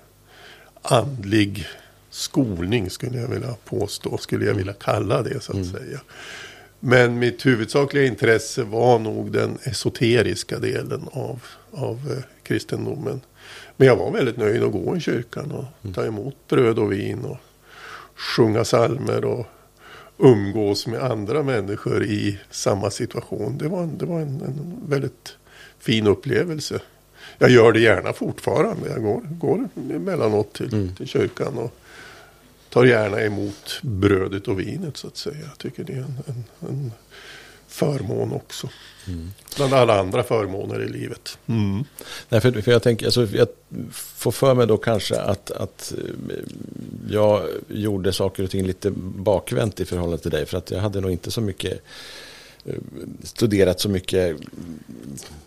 [0.82, 1.66] andlig
[2.10, 5.72] skolning skulle jag vilja påstå, skulle jag vilja kalla det så att mm.
[5.72, 6.00] säga.
[6.80, 13.20] Men mitt huvudsakliga intresse var nog den esoteriska delen av, av eh, kristendomen.
[13.76, 15.94] Men jag var väldigt nöjd att gå i kyrkan och mm.
[15.94, 17.36] ta emot bröd och vin och
[18.14, 19.46] sjunga salmer och
[20.18, 23.58] umgås med andra människor i samma situation.
[23.58, 25.36] Det var, det var en, en väldigt
[25.78, 26.80] fin upplevelse.
[27.38, 28.88] Jag gör det gärna fortfarande.
[28.88, 30.94] Jag går, går emellanåt till, mm.
[30.94, 31.74] till kyrkan och
[32.70, 35.36] tar gärna emot brödet och vinet så att säga.
[35.48, 36.92] Jag tycker det är en, en, en
[37.68, 38.68] förmån också.
[39.06, 39.30] Mm.
[39.56, 41.38] Bland alla andra förmåner i livet.
[41.46, 41.84] Mm.
[42.28, 43.48] Nej, för, för jag, tänker, alltså, jag
[43.92, 46.36] får för mig då kanske att, att eh,
[47.10, 50.46] jag gjorde saker och ting lite bakvänt i förhållande till dig.
[50.46, 51.82] För att jag hade nog inte så mycket
[53.22, 54.36] studerat så mycket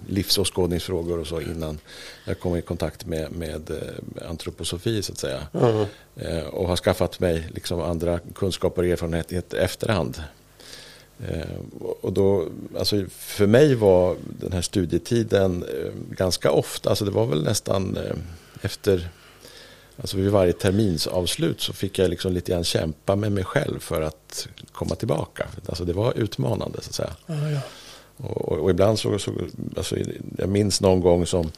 [0.07, 1.79] livsåskådningsfrågor och så innan
[2.25, 5.47] jag kom i kontakt med, med eh, antroposofi så att säga.
[5.53, 6.47] Mm.
[6.47, 10.23] Och har skaffat mig liksom andra kunskaper och erfarenheter efterhand.
[11.27, 11.57] Eh,
[12.01, 12.47] och då,
[12.77, 15.65] alltså för mig var den här studietiden
[16.09, 17.97] ganska ofta, alltså det var väl nästan
[18.61, 19.09] efter,
[20.01, 24.01] alltså vid varje terminsavslut så fick jag liksom lite grann kämpa med mig själv för
[24.01, 25.47] att komma tillbaka.
[25.65, 27.13] Alltså det var utmanande så att säga.
[27.25, 27.59] Ah, ja.
[28.17, 29.31] och, och, och, ibland så, så
[29.77, 29.95] alltså,
[30.37, 31.51] jag minns någon gång som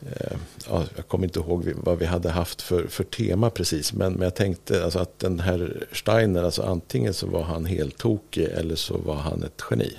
[0.00, 0.36] Eh,
[0.68, 3.92] ja, jag kommer inte ihåg vad vi hade haft för, för tema precis.
[3.92, 7.98] Men, men jag tänkte alltså att den här Steiner, alltså antingen så var han helt
[7.98, 9.96] tokig eller så var han ett geni.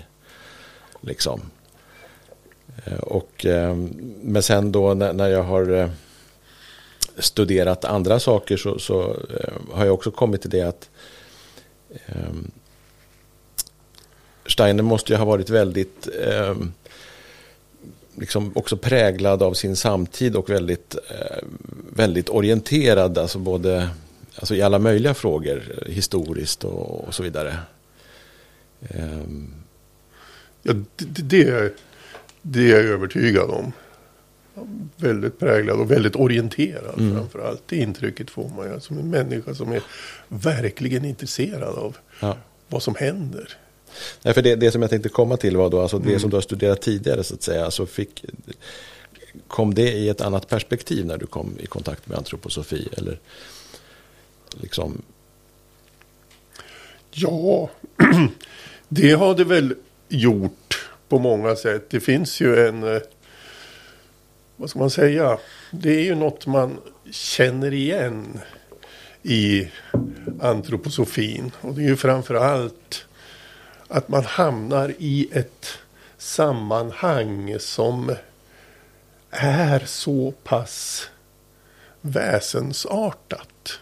[1.01, 1.41] Liksom.
[2.86, 3.75] Eh, och, eh,
[4.21, 5.89] men sen då när, när jag har
[7.19, 10.89] studerat andra saker så, så eh, har jag också kommit till det att
[12.05, 12.51] ehm,
[14.45, 16.71] Steiner måste ju ha varit väldigt ehm,
[18.15, 21.43] liksom också präglad av sin samtid och väldigt, eh,
[21.93, 23.89] väldigt orienterad, alltså både
[24.36, 27.58] alltså i alla möjliga frågor, historiskt och, och så vidare.
[28.82, 29.23] Eh.
[30.63, 31.73] Ja, det, det,
[32.41, 33.73] det är jag övertygad om.
[34.95, 37.15] Väldigt präglad och väldigt orienterad mm.
[37.15, 39.82] framför Det intrycket får man ju som en människa som är
[40.28, 42.38] verkligen intresserad av ja.
[42.67, 43.58] vad som händer
[44.22, 46.19] Nej, för det, det som jag tänkte komma till var då, alltså det mm.
[46.19, 48.26] som du har studerat tidigare så att säga, alltså fick,
[49.48, 52.88] kom det i ett annat perspektiv när du kom i kontakt med antroposofi?
[52.98, 53.19] Eller
[54.62, 55.02] liksom...
[57.12, 57.69] Ja,
[58.88, 59.76] det har det väl
[60.08, 61.89] gjort på många sätt.
[61.89, 63.02] Det finns ju en, eh,
[64.60, 65.38] vad ska man säga,
[65.72, 66.78] det är ju något man
[67.12, 68.39] känner igen
[69.24, 69.67] i
[70.41, 71.52] antroposofin.
[71.62, 73.06] Och det är ju framför allt
[73.88, 75.65] att man hamnar i ett
[76.17, 78.15] sammanhang som
[79.30, 81.10] är så pass
[82.02, 83.80] väsensartat.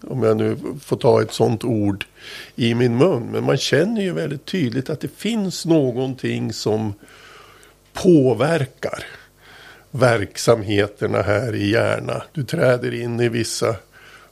[0.00, 2.04] Om jag nu får ta ett sånt ord
[2.56, 3.22] i min mun.
[3.22, 6.94] Men man känner ju väldigt tydligt att det finns någonting som
[7.92, 9.04] påverkar
[9.90, 12.22] verksamheterna här i hjärna.
[12.32, 13.76] Du träder in i vissa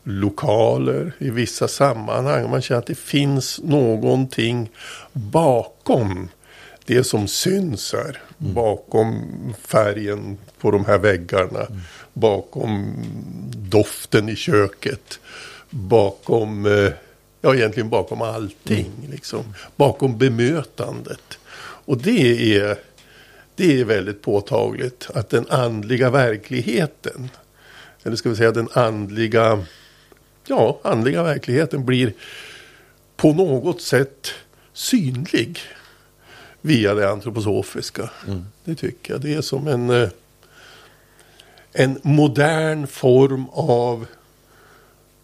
[0.03, 2.51] lokaler, i vissa sammanhang.
[2.51, 4.71] Man känner att det finns någonting
[5.13, 6.29] bakom
[6.85, 8.21] det som syns här.
[8.41, 8.55] Mm.
[8.55, 9.25] Bakom
[9.67, 11.61] färgen på de här väggarna.
[11.61, 11.81] Mm.
[12.13, 12.95] Bakom
[13.57, 15.21] doften i köket.
[15.71, 16.93] Bakom, eh,
[17.41, 18.93] ja egentligen bakom allting.
[18.99, 19.11] Mm.
[19.11, 19.55] Liksom.
[19.77, 21.39] Bakom bemötandet.
[21.61, 22.79] Och det är,
[23.59, 27.31] det är väldigt påtagligt att den andliga verkligheten.
[28.03, 29.65] Eller ska vi säga den andliga
[30.47, 32.13] ja, andliga verkligheten blir
[33.17, 34.31] på något sätt
[34.73, 35.59] synlig
[36.61, 38.11] via det antroposofiska.
[38.27, 38.45] Mm.
[38.65, 39.21] Det tycker jag.
[39.21, 40.09] Det är som en, eh,
[41.73, 44.07] en modern form av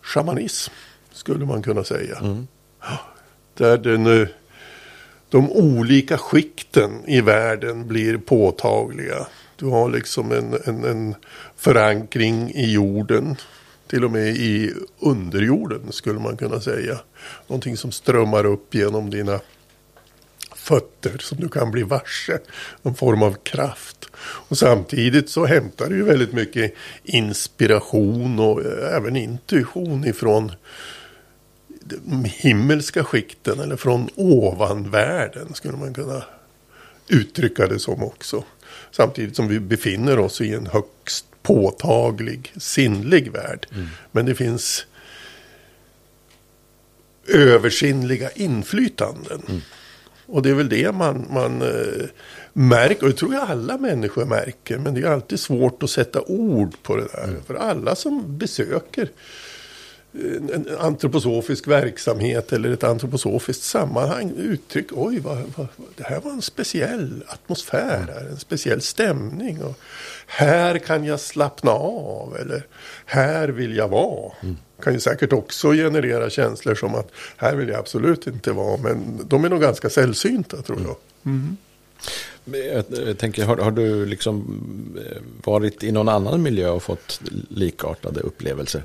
[0.00, 0.72] shamanism,
[1.12, 2.18] skulle man kunna säga.
[2.18, 2.46] Mm.
[3.54, 4.28] Där den, eh,
[5.34, 9.26] de olika skikten i världen blir påtagliga.
[9.56, 11.14] Du har liksom en, en, en
[11.56, 13.36] förankring i jorden
[13.86, 17.00] till och med i underjorden skulle man kunna säga.
[17.46, 19.40] Någonting som strömmar upp genom dina
[20.54, 22.38] fötter som du kan bli varse.
[22.82, 24.10] Någon form av kraft.
[24.16, 30.52] Och samtidigt så hämtar du ju väldigt mycket inspiration och eh, även intuition ifrån
[31.84, 36.24] de himmelska skikten eller från ovanvärlden skulle man kunna
[37.08, 38.44] uttrycka det som också.
[38.90, 43.66] Samtidigt som vi befinner oss i en högst påtaglig sinnlig värld.
[43.72, 43.86] Mm.
[44.12, 44.86] Men det finns
[47.28, 49.42] översinnliga inflytanden.
[49.48, 49.60] Mm.
[50.26, 52.06] Och det är väl det man, man äh,
[52.52, 54.78] märker, och det tror jag alla människor märker.
[54.78, 57.24] Men det är alltid svårt att sätta ord på det där.
[57.24, 57.42] Mm.
[57.46, 59.08] För alla som besöker
[60.54, 64.86] en antroposofisk verksamhet eller ett antroposofiskt sammanhang uttryck.
[64.90, 68.26] Oj, vad, vad, det här var en speciell atmosfär, mm.
[68.30, 69.62] en speciell stämning.
[69.62, 69.78] Och
[70.26, 72.66] här kan jag slappna av eller
[73.04, 74.32] här vill jag vara.
[74.42, 74.56] Mm.
[74.82, 78.76] Kan ju säkert också generera känslor som att här vill jag absolut inte vara.
[78.76, 80.96] Men de är nog ganska sällsynta tror jag.
[81.24, 81.56] Mm.
[83.06, 84.60] Jag tänker, har, har, du liksom
[85.06, 88.82] eh, varit i någon annan miljö och fått likartade upplevelser?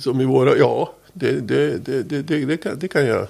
[0.00, 3.28] Som i våra, ja, det, det, det, det, det, kan, det kan jag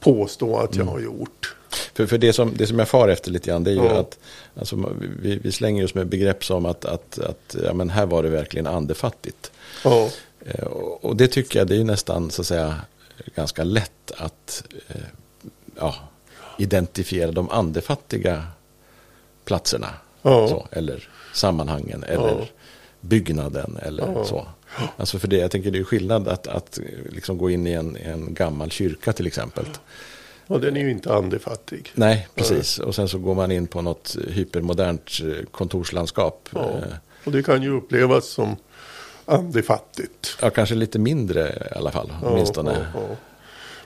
[0.00, 0.94] påstå att jag mm.
[0.94, 1.54] har gjort.
[1.94, 4.00] För, för det, som, det som jag far efter lite grann det är ju ja.
[4.00, 4.18] att
[4.54, 8.22] alltså, vi, vi slänger oss med begrepp som att, att, att ja, men här var
[8.22, 9.52] det verkligen andefattigt.
[9.84, 10.08] Ja.
[10.46, 12.80] Eh, och, och, det tycker jag det är nästan så att säga
[13.34, 15.00] ganska lätt att eh,
[15.76, 15.94] ja,
[16.58, 18.44] identifiera de andefattiga
[19.44, 19.88] platserna.
[20.22, 20.48] Ja.
[20.48, 22.50] Så, eller sammanhangen eller
[23.00, 24.46] byggnaden eller så.
[24.96, 26.78] Alltså för det, jag tänker det är skillnad att, att
[27.08, 29.64] liksom gå in i en, en gammal kyrka till exempel.
[30.46, 31.92] Och den är ju inte andefattig.
[31.94, 32.78] Nej, precis.
[32.78, 36.48] Och sen så går man in på något hypermodernt eh, kontorslandskap.
[36.52, 36.60] Ja.
[36.60, 36.94] Eh.
[37.24, 38.56] Och det kan ju upplevas som
[39.24, 40.36] andefattigt.
[40.42, 42.12] Ja, kanske lite mindre i alla fall.
[42.22, 42.72] Åtminstone.
[42.94, 43.16] Ja, ja,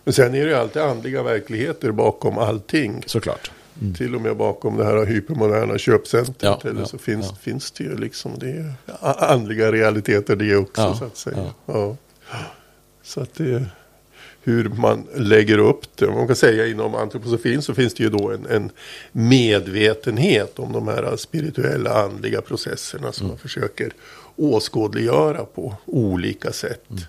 [0.05, 3.03] Men sen är det ju alltid andliga verkligheter bakom allting.
[3.07, 3.51] Såklart.
[3.81, 3.95] Mm.
[3.95, 6.37] Till och med bakom det här hypermoderna köpcentret.
[6.41, 7.37] Ja, eller ja, så finns, ja.
[7.43, 8.75] finns det ju liksom det
[9.19, 11.53] andliga realiteter det också så att säga.
[13.03, 13.67] Så att det
[14.45, 16.07] hur man lägger upp det.
[16.07, 18.71] Man kan säga inom antroposofin så finns det ju då en, en
[19.13, 23.33] medvetenhet om de här spirituella andliga processerna som mm.
[23.33, 23.93] man försöker
[24.37, 26.91] åskådliggöra på olika sätt.
[26.91, 27.03] Mm.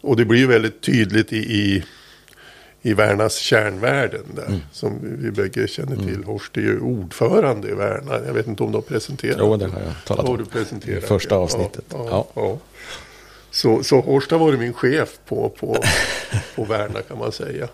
[0.00, 1.84] Och det blir ju väldigt tydligt i, i
[2.86, 4.46] i Värnas kärnvärden där.
[4.46, 4.60] Mm.
[4.72, 6.14] Som vi bägge känner till.
[6.14, 6.24] Mm.
[6.24, 8.26] Horst är ju ordförande i Värna.
[8.26, 9.36] Jag vet inte om du har presenterat.
[9.40, 10.36] Jo, det har jag talat om.
[10.36, 11.84] Du presenterat I första avsnittet.
[11.88, 12.58] Ja, ja, ja.
[13.50, 15.76] Så, så Horst har varit min chef på, på,
[16.56, 17.68] på Värna kan man säga.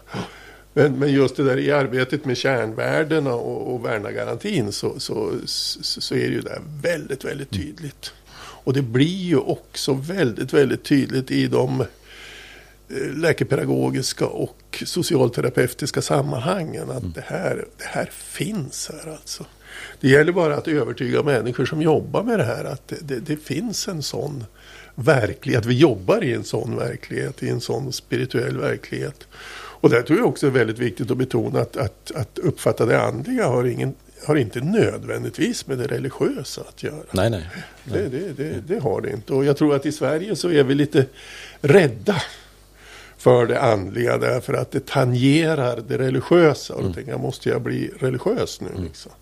[0.72, 6.14] Men, men just det där i arbetet med kärnvärdena och, och Värna-garantin så, så, så,
[6.14, 8.12] är det ju där väldigt, väldigt tydligt.
[8.38, 11.84] Och det blir ju också väldigt, väldigt tydligt i de
[13.14, 16.90] läkepedagogiska och socialterapeutiska sammanhangen.
[16.90, 17.12] Att mm.
[17.14, 19.44] det, här, det här finns här alltså.
[20.00, 23.36] Det gäller bara att övertyga människor som jobbar med det här att det, det, det
[23.36, 24.44] finns en sån
[24.94, 25.66] verklighet.
[25.66, 29.26] Vi jobbar i en sån verklighet, i en sån spirituell verklighet.
[29.82, 33.02] Och där tror jag också är väldigt viktigt att betona att, att, att uppfatta det
[33.02, 33.94] andliga har, ingen,
[34.26, 37.02] har inte nödvändigtvis med det religiösa att göra.
[37.10, 37.48] Nej, nej.
[37.84, 38.02] nej.
[38.02, 39.32] Det, det, det, det, har det inte.
[39.32, 41.06] Och jag tror att i Sverige så är vi lite
[41.60, 42.22] rädda
[43.22, 46.74] för det andliga därför att det tangerar det religiösa.
[46.74, 46.94] Och då mm.
[46.94, 48.68] tänker jag, måste jag bli religiös nu?
[48.68, 48.82] Mm.
[48.82, 49.12] Liksom?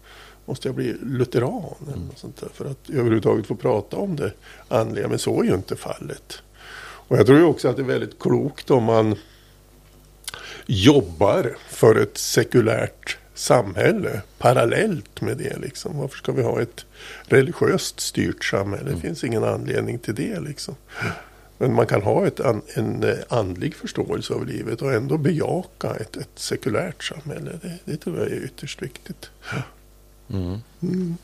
[0.47, 1.75] Måste jag bli lutheran?
[1.83, 2.09] Eller mm.
[2.17, 4.33] sånt där, för att överhuvudtaget få prata om det
[4.69, 5.09] andliga.
[5.09, 6.43] Men så är ju inte fallet.
[6.81, 9.17] Och jag tror ju också att det är väldigt klokt om man
[10.67, 15.59] jobbar för ett sekulärt samhälle parallellt med det.
[15.59, 15.99] Liksom.
[15.99, 16.85] Varför ska vi ha ett
[17.23, 18.85] religiöst styrt samhälle?
[18.85, 19.01] Det mm.
[19.01, 20.41] finns ingen anledning till det.
[20.41, 20.75] Liksom.
[21.61, 22.41] Men man kan ha ett,
[22.75, 27.59] en eh, andlig förståelse av livet och ändå bejaka ett, ett sekulärt samhälle.
[27.63, 29.31] Det, det tror jag är ytterst viktigt.
[30.31, 30.59] Mm.
[30.83, 31.17] Mm.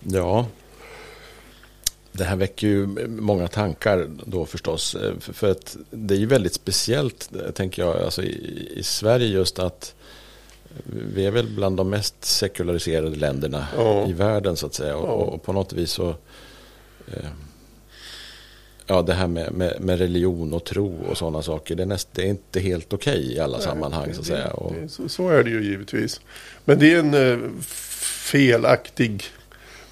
[0.00, 0.46] Ja,
[2.12, 4.94] det här väcker ju många tankar då förstås.
[4.94, 9.28] Eh, för att det är ju väldigt speciellt, eh, tänker jag, alltså i, i Sverige
[9.28, 9.94] just att
[11.14, 14.08] vi är väl bland de mest sekulariserade länderna ja.
[14.08, 14.96] i världen så att säga.
[14.96, 15.12] Och, ja.
[15.12, 16.08] och på något vis så
[17.06, 17.28] eh,
[18.88, 21.74] ja, det här med, med, med, religion och tro och sådana saker.
[21.74, 24.14] Det är, näst, det är inte helt okej okay i alla Nej, sammanhang.
[24.14, 24.50] så, att säga.
[24.50, 24.74] Och...
[24.88, 26.20] Så, så, är det ju givetvis.
[26.64, 27.38] Men det är en eh,
[28.30, 29.24] felaktig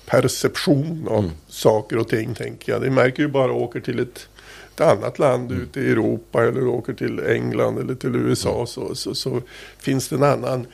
[0.06, 1.30] perception av mm.
[1.48, 2.82] saker och ting tänker jag.
[2.82, 4.28] Det märker ju bara åker till ett,
[4.74, 5.62] ett annat land mm.
[5.62, 8.66] ute i Europa eller åker till England eller till USA mm.
[8.66, 9.42] så, så, så,
[9.78, 10.66] finns det en annan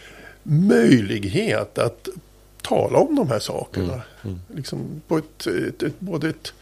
[0.43, 2.09] möjlighet att
[2.63, 3.93] tala om de här sakerna.
[3.93, 4.05] Mm.
[4.25, 4.39] mm.
[4.57, 6.53] Liksom på ett, ett, ett, både ett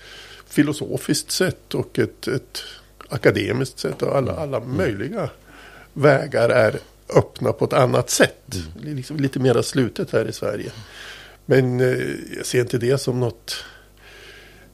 [0.50, 2.62] filosofiskt sätt och ett, ett
[3.08, 4.02] akademiskt sätt.
[4.02, 4.76] Och alla, alla mm.
[4.76, 5.30] möjliga
[5.92, 6.78] vägar är
[7.16, 8.54] öppna på ett annat sätt.
[8.82, 8.96] Mm.
[8.96, 10.70] Liksom lite mer slutet här i Sverige.
[11.46, 11.96] Men eh,
[12.36, 13.64] jag ser inte det som något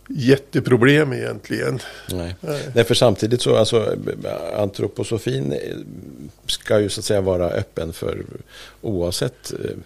[0.08, 1.80] jätteproblem egentligen.
[2.10, 2.36] Nej.
[2.74, 2.84] Nej.
[2.84, 3.96] för samtidigt så alltså
[4.56, 5.54] antroposofin
[6.46, 8.24] ska ju så att säga vara öppen för
[8.80, 9.76] oavsett eh,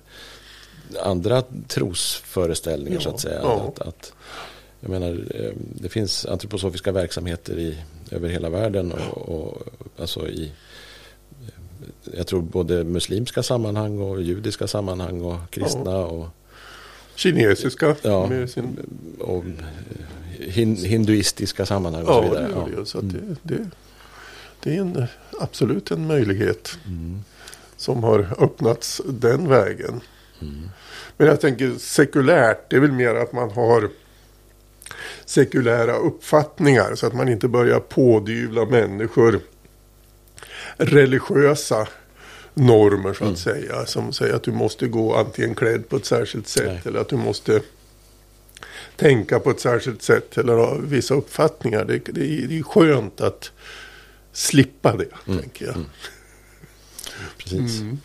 [1.02, 3.40] andra trosföreställningar Ja, så att säga.
[3.42, 3.72] ja.
[3.76, 4.12] Att, att,
[4.80, 7.78] jag menar, eh, det finns antroposofiska verksamheter i,
[8.10, 8.92] över hela världen.
[8.92, 9.62] Och, och,
[9.98, 10.52] alltså i,
[11.46, 16.28] eh, jag tror både muslimska sammanhang och judiska sammanhang och kristna och,
[17.14, 18.26] Kinesiska Ja.
[18.26, 18.76] med sin...
[19.20, 19.44] och
[20.38, 22.50] hin, hinduistiska sammanhang och Ja, så det vidare.
[22.50, 22.80] gör Ja.
[22.80, 22.86] det.
[22.86, 23.68] Så att det, det,
[24.62, 25.04] det är en,
[25.40, 27.24] absolut en möjlighet Mm.
[27.76, 30.00] som har öppnats den vägen.
[30.40, 30.68] Mm.
[31.16, 33.90] Men jag tänker sekulärt, det är väl mer att man har
[35.30, 39.40] sekulära uppfattningar så att man inte börjar pådyvla människor
[40.76, 41.88] religiösa
[42.54, 43.86] normer så att säga.
[43.86, 46.80] Som säger att du måste gå antingen klädd på ett särskilt sätt Nej.
[46.84, 47.60] eller att du måste
[48.96, 51.84] tänka på ett särskilt sätt eller ha vissa uppfattningar.
[51.84, 53.50] Det, det, är- det är skönt att
[54.32, 55.74] slippa det, tänker jag.
[57.38, 57.80] Precis.
[57.80, 57.98] Mm.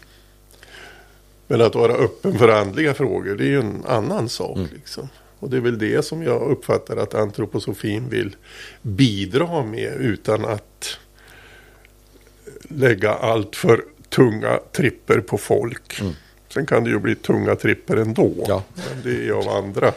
[1.48, 4.58] Men att vara öppen för andliga frågor, det är ju en annan sak.
[4.74, 5.10] Liksom.
[5.46, 8.36] Och det är väl det som jag uppfattar att antroposofin vill
[8.82, 10.98] bidra med utan att
[12.62, 16.02] lägga allt för tunga tripper på folk.
[16.54, 18.46] Sen kan det ju bli tunga tripper ändå.
[18.48, 18.64] Ja.
[18.76, 19.94] Men det är av andra,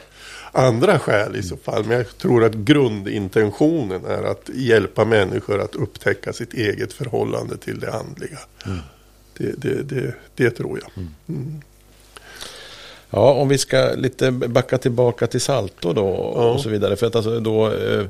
[0.53, 1.85] andra skäl i så fall.
[1.85, 7.81] Men jag tror att grundintentionen är att hjälpa människor att upptäcka sitt eget förhållande till
[7.81, 8.39] det andliga.
[9.37, 11.07] Det, det, det, det tror jag.
[13.11, 16.51] Ja, om vi ska lite backa tillbaka till Salto då Ja.
[16.53, 16.97] och så vidare.
[16.97, 18.05] För att alltså då, eh,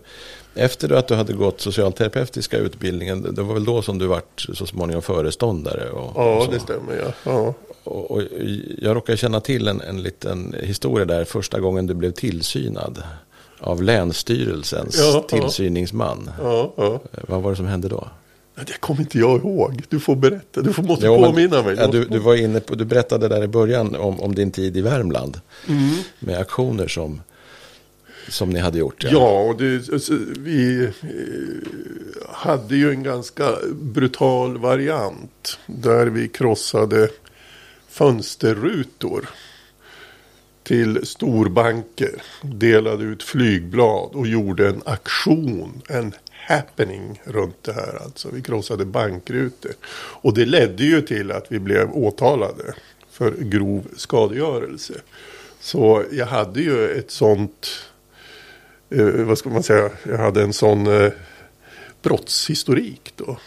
[0.55, 4.67] efter att du hade gått socialterapeutiska utbildningen, det var väl då som du vart så
[4.67, 5.91] småningom föreståndare?
[5.91, 6.51] Och, och Ja, så.
[6.51, 6.95] det stämmer.
[7.05, 7.13] Ja.
[7.33, 7.55] Ja.
[7.85, 8.23] Och, och
[8.79, 13.03] jag råkar känna till en, en liten historia där, första gången du blev tillsynad
[13.61, 16.31] av Länsstyrelsens Ja, tillsyningsman.
[16.43, 17.01] Ja, ja.
[17.13, 18.09] Eh, Vad var det som hände då?
[18.67, 19.83] Det kommer inte jag ihåg.
[19.89, 20.63] Du får berätta.
[20.63, 21.77] Du får, måste Jo, men- påminna mig.
[21.79, 24.77] Ja, du, du, var inne på, du berättade där i början om, om din tid
[24.77, 25.41] i Värmland.
[25.69, 25.95] Mm.
[26.19, 27.21] Med aktioner som,
[28.29, 29.05] som ni hade gjort.
[29.11, 30.91] Ja, och det, alltså, vi eh,
[32.33, 35.59] hade ju en ganska brutal variant.
[35.67, 37.09] Där vi krossade
[37.89, 39.29] fönsterrutor
[40.63, 42.23] till storbanker.
[42.43, 46.13] Delade ut flygblad och gjorde en aktion, en
[46.49, 48.03] happening runt det här.
[48.05, 49.73] Alltså vi krossade bankrutor.
[50.21, 52.75] Och det ledde ju till att vi blev åtalade
[53.11, 54.95] för grov skadegörelse.
[55.61, 57.69] Så jag hade ju ett sånt
[58.91, 61.13] eh, vad ska man säga, jag hade en sån eh,
[62.03, 63.39] brottshistorik då.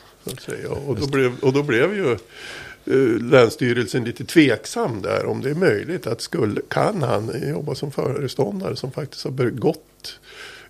[0.87, 5.55] Och, då blev, och då blev ju eh, Länsstyrelsen lite tveksam där om det är
[5.55, 10.19] möjligt att skulle, kan han jobba som föreståndare som faktiskt har begått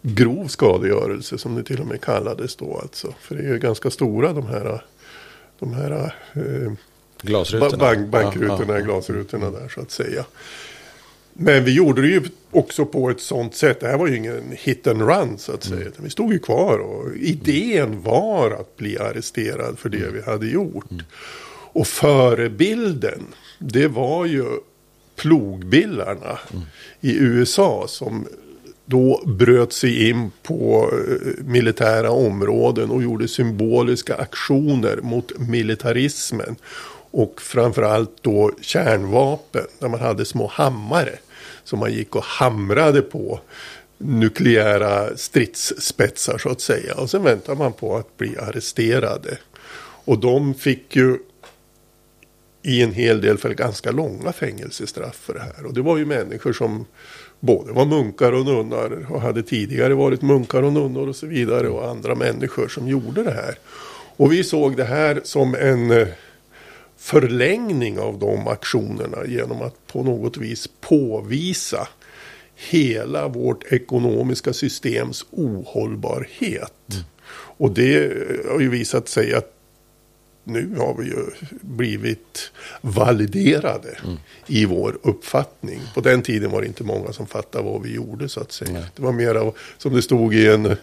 [0.02, 3.14] grov skadegörelse som det till och med kallades då alltså.
[3.20, 4.84] För det är ju ganska stora de här,
[5.60, 5.92] de här
[6.34, 6.72] eh,
[7.22, 7.70] Glasrutorna.
[7.78, 10.26] Ba- Bank, bankrutorna, Ja, ja, glasrutorna där så att säga.
[11.34, 13.80] Men vi gjorde det ju också på ett sånt sätt.
[13.80, 15.82] Det här var ju ingen hit and run så att säga.
[15.82, 15.92] Mm.
[15.98, 20.14] Vi stod ju kvar och idén var att bli arresterad för det Mm.
[20.14, 20.86] vi hade gjort.
[21.74, 23.22] Och förebilden,
[23.60, 24.46] det var ju
[25.16, 26.64] plogbillarna Mm.
[27.02, 28.28] i USA som
[28.86, 36.56] då bröt sig in på eh, militära områden och gjorde symboliska aktioner mot militarismen.
[37.12, 41.20] Och framförallt då kärnvapen, där man hade små hammare
[41.64, 43.40] som man gick och hamrade på
[43.98, 46.96] nukleära stridsspetsar så att säga.
[46.96, 49.38] Och sen väntar man på att bli arresterade.
[50.06, 51.18] Och de fick ju
[52.64, 55.66] i en hel del fall ganska långa fängelsestraff för det här.
[55.66, 56.86] Och det var ju människor som
[57.40, 61.70] både var munkar och nunnar och hade tidigare varit munkar och nunnor och så vidare
[61.70, 63.58] och andra människor som gjorde det här.
[64.18, 66.08] Och vi såg det här som en eh,
[66.98, 71.88] förlängning av de aktionerna genom att på något vis påvisa
[72.56, 77.06] hela vårt ekonomiska systems ohållbarhet.
[77.34, 78.14] Och det
[78.52, 79.61] har ju visat sig att
[80.44, 81.26] nu har vi ju
[81.62, 83.98] blivit validerade
[84.48, 85.82] i vår uppfattning.
[85.94, 88.72] På den tiden var det inte många som fattade vad vi gjorde så att säga.
[88.72, 88.86] Nej.
[88.96, 90.76] Det var mer av, som det stod i en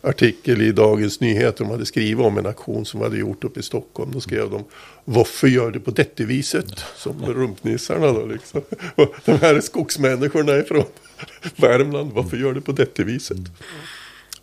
[0.00, 1.64] artikel i Dagens Nyheter.
[1.64, 4.10] De hade skrivit om en aktion som de hade gjort uppe i Stockholm.
[4.12, 4.64] Då skrev de
[5.04, 6.84] Varför gör det på detta viset?
[6.96, 8.62] Som rumpnissarna då liksom.
[9.24, 10.84] De här skogsmänniskorna ifrån
[11.56, 12.12] Värmland.
[12.12, 13.38] Varför gör det på detta viset?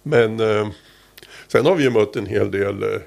[0.04, 0.70] Men eh,
[1.48, 3.02] sen har vi ju mött en hel del eh,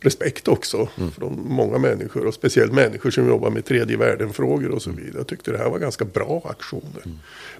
[0.00, 4.90] respekt också från många människor och speciellt människor som jobbar med tredje världen-frågor och så
[4.90, 5.14] vidare.
[5.16, 7.02] Jag tyckte det här var ganska bra aktioner.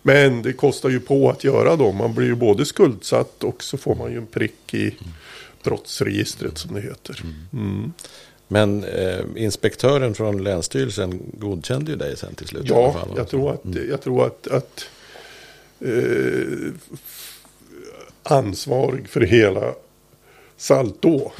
[0.02, 1.96] Men det kostar ju på att göra dem.
[1.96, 4.94] Man blir ju både skuldsatt och så får man ju en prick i
[5.62, 7.22] brottsregistret som det heter.
[7.52, 7.92] Mm.
[8.48, 12.66] Men eh, inspektören från Länsstyrelsen godkände ju dig sen till slut.
[12.68, 14.84] Ja, jag tror att, jag tror att, att
[15.80, 16.72] eh,
[18.22, 19.74] ansvarig för hela
[20.56, 21.32] Saltå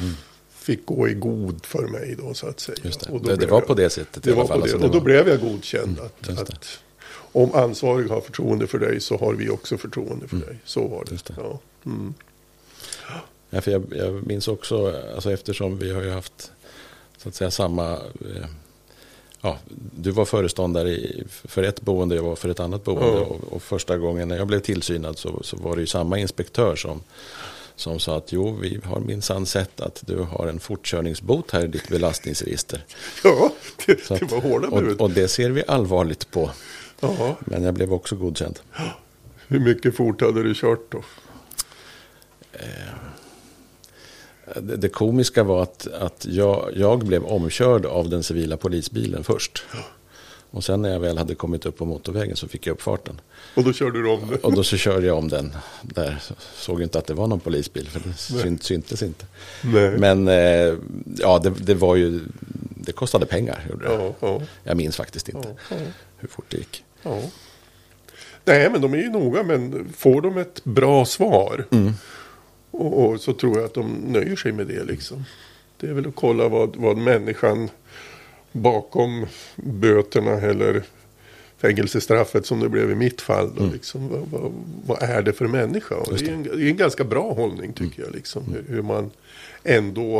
[0.67, 2.75] fick gå i god för mig då så att säga.
[2.77, 2.87] Mm.
[2.87, 3.11] Just det.
[3.11, 4.61] Och då Det, det var jag- på det sättet Det i alla fall.
[4.61, 6.41] Alltså, och då var- blev jag godkänd att, det.
[6.41, 6.79] att
[7.31, 10.57] om ansvarig har förtroende för dig så har vi också förtroende för dig.
[10.65, 11.11] Så var det.
[11.11, 11.21] Mm.
[11.27, 11.33] Det.
[11.37, 11.59] Ja.
[11.85, 12.13] Mm.
[13.49, 16.51] Ja, för jag, jag minns också, alltså eftersom vi har ju haft
[17.17, 17.91] så att säga samma...
[17.93, 18.45] Eh,
[19.41, 19.57] ja,
[19.95, 23.05] du var föreståndare i, för ett boende, jag var för ett annat boende.
[23.19, 23.25] Ja.
[23.25, 26.75] Och, och första gången när jag blev tillsynad så, så var det ju samma inspektör
[26.75, 27.01] som,
[27.77, 31.67] som sa att jo, vi har minsann sett att du har en fortkörningsbot här i
[31.67, 32.85] ditt belastningsregister.
[33.23, 33.51] ja,
[33.85, 34.95] det, det var hårda bud.
[34.95, 36.51] och, och det ser vi allvarligt på.
[36.99, 37.37] Ja.
[37.39, 38.59] Men jag blev också godkänd.
[39.47, 41.03] Hur mycket fort hade du kört då?
[44.55, 49.65] Det, det komiska var att, att jag, jag blev omkörd av den civila polisbilen först.
[50.51, 53.21] Och sen när jag väl hade kommit upp på motorvägen så fick jag upp farten.
[53.55, 54.35] Och då körde du om det?
[54.35, 55.53] Och då så körde jag om den.
[55.81, 56.23] Där
[56.55, 59.25] såg inte att det var någon polisbil för det syn, syntes inte.
[59.63, 59.97] Nej.
[59.97, 60.75] Men eh,
[61.17, 62.19] ja, det, det var ju,
[62.75, 63.65] det kostade pengar.
[63.69, 63.93] Gjorde det.
[63.93, 65.75] Ja, ja, Jag minns faktiskt inte ja,
[66.17, 66.83] hur fort det gick.
[68.45, 71.65] Nej, men de är ju noga, men får de ett bra svar
[72.71, 75.25] och, och så tror jag att de nöjer sig med det liksom.
[75.79, 77.69] Det är väl att kolla vad, vad människan
[78.57, 80.83] bakom böterna eller
[81.57, 83.55] fängelsestraffet som det blev i mitt fall.
[83.57, 84.53] Då, liksom, vad, vad,
[84.85, 85.95] vad är det för människa?
[86.11, 88.15] Just det, är en, det är en ganska bra hållning tycker jag.
[88.15, 89.11] Liksom, hur, hur man
[89.63, 90.17] ändå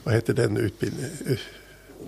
[0.03, 1.38] vad heter den utbildningen?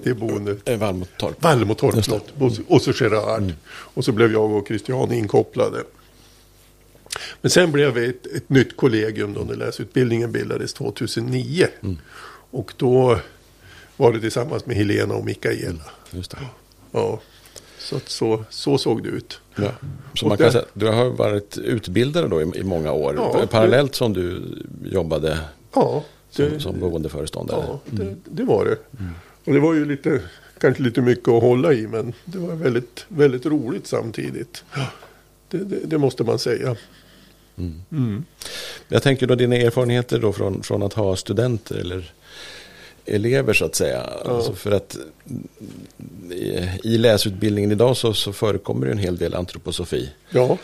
[0.04, 0.70] Det boendet.
[0.70, 1.44] Eh, Vallmotorp.
[1.44, 2.12] Vallmotorp, det.
[2.12, 2.22] Mm.
[2.48, 3.54] Och så- Och så Gerard.
[3.70, 5.84] Och så blev jag och Christian inkopplade.
[7.42, 11.68] Men sen blev vi ett, ett nytt kollegium då när läsutbildningen bildades 2009.
[11.84, 11.98] Mm.
[12.52, 13.20] Och då
[13.98, 15.84] var det tillsammans med Helena och Mikaela.
[16.12, 16.38] Just det.
[16.92, 17.20] Ja.
[17.80, 19.40] Så, så, så såg det ut.
[19.56, 19.72] Ja.
[20.16, 23.16] Så Och man kan där- säga, du har varit utbildare då i, i många år,
[23.18, 24.42] Ja, parallellt som du
[24.84, 25.40] jobbade
[25.74, 27.64] Ja, som, det, som boendeföreståndare.
[27.68, 28.78] ja det, det var det.
[29.46, 30.22] Och det var ju lite,
[30.58, 34.64] kanske lite mycket att hålla i men det var väldigt, väldigt roligt samtidigt.
[35.50, 36.76] Det, det, det måste man säga.
[38.88, 42.14] Jag tänker då dina erfarenheter då från, från att ha studenter eller
[43.06, 44.02] elever så att säga.
[44.02, 44.98] Alltså för att
[46.32, 50.10] i, i läsutbildningen idag så, så förekommer det en hel del antroposofi.
[50.30, 50.58] Ja,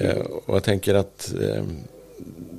[0.00, 1.64] Eh, och jag tänker att eh,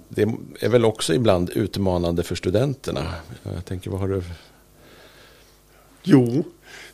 [0.10, 0.22] det
[0.60, 3.14] är väl också ibland utmanande för studenterna.
[3.44, 4.24] Jag tänker, vad har du...
[6.04, 6.44] Jo,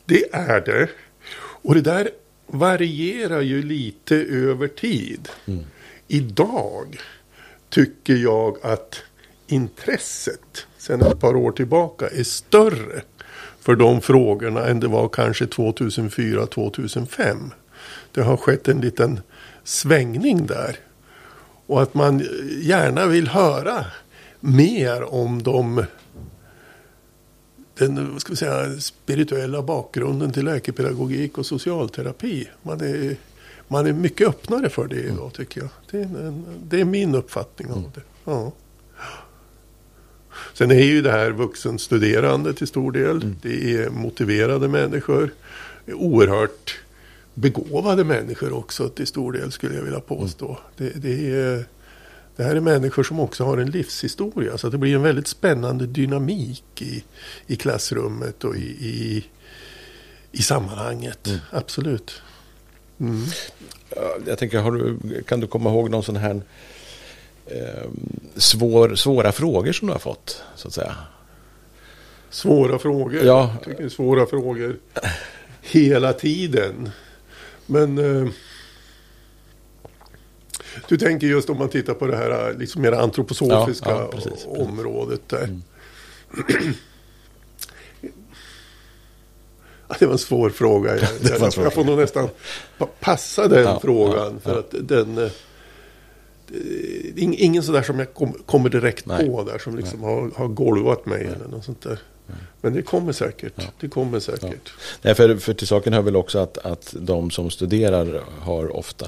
[0.05, 0.89] det är det.
[1.37, 2.09] Och det där
[2.47, 5.29] varierar ju lite över tid.
[6.07, 6.99] Idag
[7.69, 8.95] tycker jag att
[9.47, 13.01] intresset sedan ett par år tillbaka är större
[13.59, 17.51] för de frågorna än det var kanske 2004-2005.
[18.11, 19.19] Det har skett en liten
[19.63, 20.77] svängning där.
[21.67, 22.27] Och att man
[22.61, 23.85] gärna vill höra
[24.39, 25.85] mer om de,
[27.77, 32.49] den ska vi säga, spirituella bakgrunden till läkepedagogik och socialterapi.
[32.61, 33.15] Man är,
[33.67, 35.69] man är mycket öppnare för det idag tycker jag.
[35.91, 38.01] Det är, en, det är min uppfattning av det.
[38.25, 38.51] Ja.
[40.53, 43.21] Sen är ju det här vuxenstuderande till stor del.
[43.21, 43.35] Mm.
[43.41, 45.33] Det är motiverade människor.
[45.93, 46.79] Oerhört
[47.33, 50.45] begåvade människor också till stor del skulle jag vilja påstå.
[50.47, 50.59] Mm.
[50.77, 51.65] Det, det, är,
[52.35, 54.57] det här är människor som också har en livshistoria.
[54.57, 57.03] Så det blir en väldigt spännande dynamik i,
[57.47, 59.25] i klassrummet och i, i,
[60.31, 61.27] i sammanhanget.
[61.27, 61.39] Mm.
[61.51, 62.21] Absolut.
[62.99, 63.23] Mm.
[64.27, 66.41] Jag tänker, du, kan du komma ihåg någon sån här
[67.45, 67.89] eh,
[68.35, 70.43] svår, svåra frågor som du har fått?
[70.55, 70.95] Så att säga?
[72.29, 73.23] Svåra frågor?
[73.23, 73.55] Ja.
[73.65, 74.77] Jag tycker svåra frågor
[75.61, 76.89] hela tiden.
[77.65, 78.31] Men eh,
[80.87, 84.45] du tänker just om man tittar på det här liksom mer antroposofiska ja, ja, precis,
[84.47, 85.43] området där.
[85.43, 85.61] Mm.
[89.99, 90.97] det var en svår fråga.
[90.97, 91.09] Jag,
[91.39, 92.29] jag, jag får nog nästan
[92.99, 94.39] passa den ja, frågan.
[94.39, 95.17] för att den...
[95.17, 95.29] Eh,
[97.15, 99.29] ingen sådär som jag kom, kommer direkt Nej.
[99.29, 101.33] på där som liksom har, har golvat mig Nej.
[101.35, 101.99] eller något sånt där.
[102.61, 103.53] Men det kommer säkert.
[103.55, 103.63] Ja.
[103.79, 104.43] Det kommer säkert.
[104.63, 104.71] Ja.
[105.01, 109.07] Nej, för, för till saken hör väl också att, att de som studerar har ofta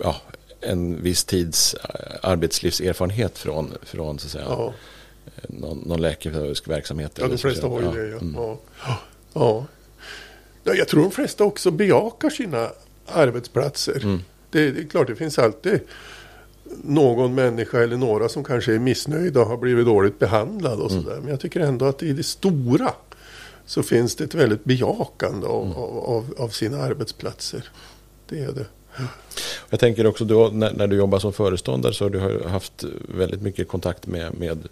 [0.00, 0.16] ja,
[0.60, 1.76] en viss tids
[2.22, 4.74] arbetslivserfarenhet från, från så att säga, ja.
[5.48, 7.12] någon, någon läkepedagogisk verksamhet.
[7.20, 8.08] Ja, de flesta har ju det.
[8.08, 8.18] Ja.
[8.18, 8.34] Mm.
[8.34, 8.58] Ja.
[8.84, 9.66] Ja.
[10.64, 10.74] ja.
[10.74, 12.70] Jag tror de flesta också bejakar sina
[13.06, 14.00] arbetsplatser.
[14.02, 14.20] Mm.
[14.50, 15.80] Det, det, är klart, det finns alltid
[16.84, 21.02] någon människa eller några som kanske är missnöjda och har blivit dåligt behandlad och mm.
[21.02, 21.18] sådär.
[21.20, 22.92] Men jag tycker ändå att i det stora
[23.66, 25.76] så finns det ett väldigt bejakande av, mm.
[25.76, 27.68] av, av, sina arbetsplatser.
[28.28, 28.66] Det är det.
[29.70, 33.42] Jag tänker också då när, när, du jobbar som föreståndare så har du haft väldigt
[33.42, 34.68] mycket kontakt med, med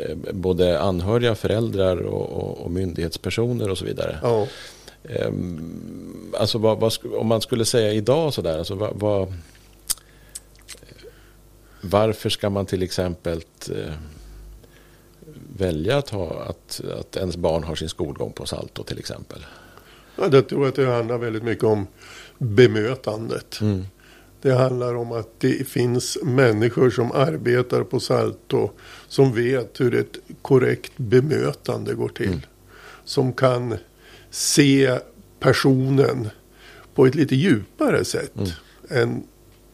[0.00, 4.18] eh, både anhöriga, föräldrar och, och, och myndighetspersoner och så vidare.
[4.22, 4.46] Ja.
[5.02, 9.32] Um, alltså vad, vad, om man skulle säga idag sådär, alltså vad, vad
[11.80, 13.92] varför ska man till exempel eh,
[15.56, 19.46] välja att, ha, att, att ens barn har sin skolgång på Salto till exempel?
[20.16, 21.86] Ja, jag tror att det handlar väldigt mycket om
[22.38, 23.60] bemötandet.
[23.60, 23.84] Mm.
[24.42, 28.70] Det handlar om att det finns människor som arbetar på Salto
[29.08, 32.26] som vet hur ett korrekt bemötande går till.
[32.26, 32.40] Mm.
[33.04, 33.76] Som kan
[34.30, 34.98] se
[35.40, 36.28] personen
[36.94, 38.50] på ett lite djupare sätt mm.
[38.88, 39.22] än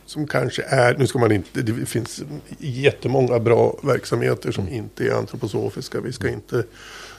[0.07, 2.23] som kanske är, nu ska man inte, det finns
[2.59, 4.75] jättemånga bra verksamheter som mm.
[4.75, 6.01] inte är antroposofiska.
[6.01, 6.65] Vi ska inte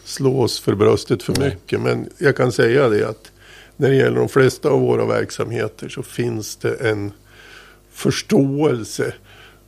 [0.04, 1.82] slå oss för bröstet för mycket.
[1.82, 3.32] Men jag kan säga det att
[3.78, 7.12] när det gäller de flesta av våra verksamheter så finns det en
[7.92, 9.14] förståelse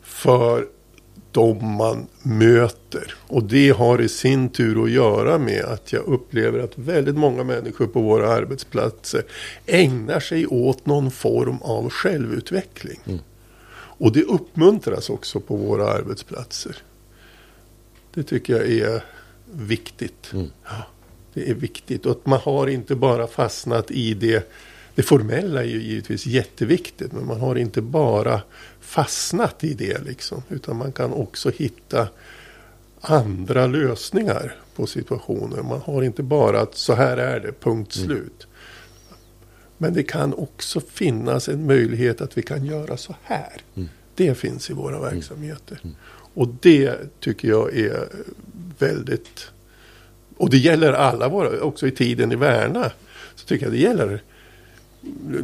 [0.04, 0.68] för
[1.32, 3.14] de man möter.
[3.28, 7.44] Och det har i sin tur att göra med att jag upplever att väldigt många
[7.44, 9.24] människor på våra arbetsplatser
[9.66, 13.00] ägnar sig åt någon form av självutveckling.
[13.06, 13.20] Mm.
[14.00, 16.78] Och det uppmuntras också på våra arbetsplatser.
[18.14, 19.04] Det tycker jag är
[19.52, 20.34] viktigt.
[20.34, 20.48] Mm.
[20.64, 20.86] Ja,
[21.38, 22.06] det är viktigt.
[22.06, 24.52] Och att man har inte bara fastnat i det
[24.98, 27.12] det formella är ju givetvis jätteviktigt.
[27.12, 28.42] Men man har inte bara
[28.80, 30.44] fastnat i det liksom.
[30.50, 32.08] Utan man kan också hitta
[33.02, 35.64] andra lösningar på situationer.
[35.64, 38.08] Man har inte bara att så här är det, punkt mm.
[38.08, 38.48] slut.
[39.78, 43.62] Men det kan också finnas en möjlighet att vi kan göra så här.
[43.76, 43.90] Mm.
[44.16, 45.14] Det finns i våra mm.
[45.14, 45.80] verksamheter.
[45.84, 45.96] Mm.
[46.34, 48.08] Och det tycker jag är
[48.80, 49.52] väldigt...
[50.38, 52.92] Och det gäller alla våra, också i tiden i Värna.
[53.36, 54.22] Så tycker jag det gäller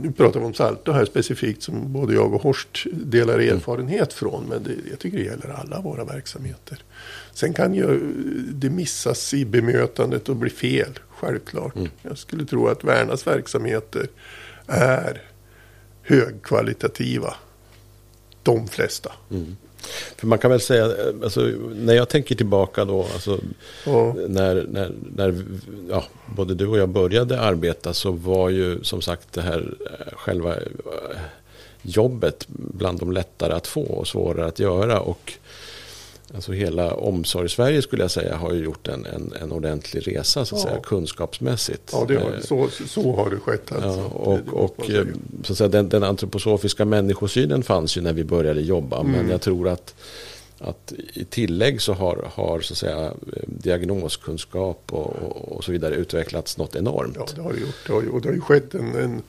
[0.02, 3.58] nu pratar vi om Salto här specifikt som både jag och Horst delar mm.
[3.58, 4.46] erfarenhet från.
[4.46, 6.84] Men det, jag tycker det gäller alla våra verksamheter.
[7.34, 8.00] Sen kan ju
[8.54, 11.76] det missas i bemötandet och bli fel, självklart.
[11.76, 11.90] Mm.
[12.02, 14.08] Jag skulle tro att Värnas verksamheter
[14.68, 15.22] är
[16.02, 17.36] högkvalitativa.
[18.44, 19.12] De flesta.
[19.32, 19.56] Mm.
[20.18, 20.92] För man kan väl säga,
[21.24, 21.42] alltså,
[21.76, 23.40] när jag tänker tillbaka då, alltså,
[23.86, 24.16] ja.
[24.28, 25.44] när, när, när
[25.90, 26.04] ja,
[26.36, 30.56] både du och jag började arbeta så var ju som sagt det här eh, själva
[30.56, 30.62] eh,
[31.82, 35.00] jobbet bland de lättare att få och svårare att göra.
[35.00, 35.34] Och
[36.36, 40.56] Alltså hela omsorg-Sverige skulle jag säga har ju gjort en, en, en ordentlig resa så
[40.56, 40.68] att ja.
[40.68, 41.90] säga, kunskapsmässigt.
[41.92, 43.72] Ja, det har, eh, så, så har det skett.
[43.72, 44.00] Alltså.
[44.00, 45.06] Ja, och och eh,
[45.44, 49.00] så att säga, den, den antroposofiska människosynen fanns ju när vi började jobba.
[49.00, 49.12] Mm.
[49.12, 49.96] Men jag tror att,
[50.60, 53.12] att i tillägg så har, har så att säga,
[53.48, 55.16] diagnoskunskap och,
[55.56, 57.16] och så vidare utvecklats något enormt.
[57.20, 57.76] Ja, det har det gjort.
[57.88, 59.22] Det har och det har ju skett en, en,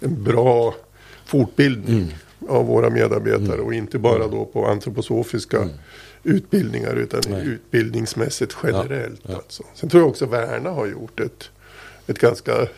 [0.00, 0.74] en bra
[1.24, 2.56] fortbildning mm.
[2.56, 3.66] av våra medarbetare mm.
[3.66, 5.70] och inte bara då på antroposofiska mm.
[6.26, 7.46] Utbildningar utan Nej.
[7.46, 9.20] utbildningsmässigt generellt.
[9.22, 9.36] Ja, ja.
[9.36, 9.62] Alltså.
[9.74, 11.50] Sen tror jag också Värna har gjort ett,
[12.06, 12.68] ett ganska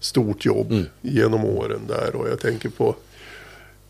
[0.00, 0.86] stort jobb mm.
[1.00, 2.96] genom åren där och jag tänker på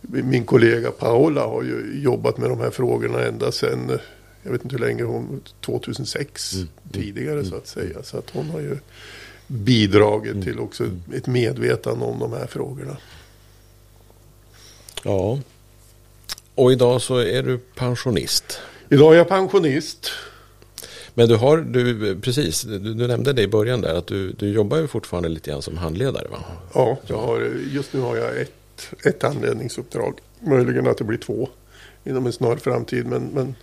[0.00, 3.98] min kollega Paola har ju jobbat med de här frågorna ända sedan,
[4.42, 6.68] jag vet inte hur länge hon, 2006 mm.
[6.92, 7.44] tidigare mm.
[7.44, 8.02] så att säga.
[8.02, 8.78] Så att hon har ju
[9.46, 10.44] bidragit mm.
[10.44, 10.84] till också
[11.14, 12.96] ett medvetande om de här frågorna.
[15.04, 15.38] Ja,
[16.54, 18.60] och idag så är du pensionist.
[18.90, 20.10] Idag är jag pensionist.
[21.14, 24.52] Men du har, du, precis, du, du, nämnde det i början där att du, du
[24.52, 26.38] jobbar ju fortfarande lite grann som handledare va?
[26.74, 28.52] Ja, jag har, just nu har jag ett
[29.02, 30.20] ett anledningsuppdrag.
[30.40, 31.48] Möjligen att det blir två
[32.04, 33.54] inom en snar framtid, men, men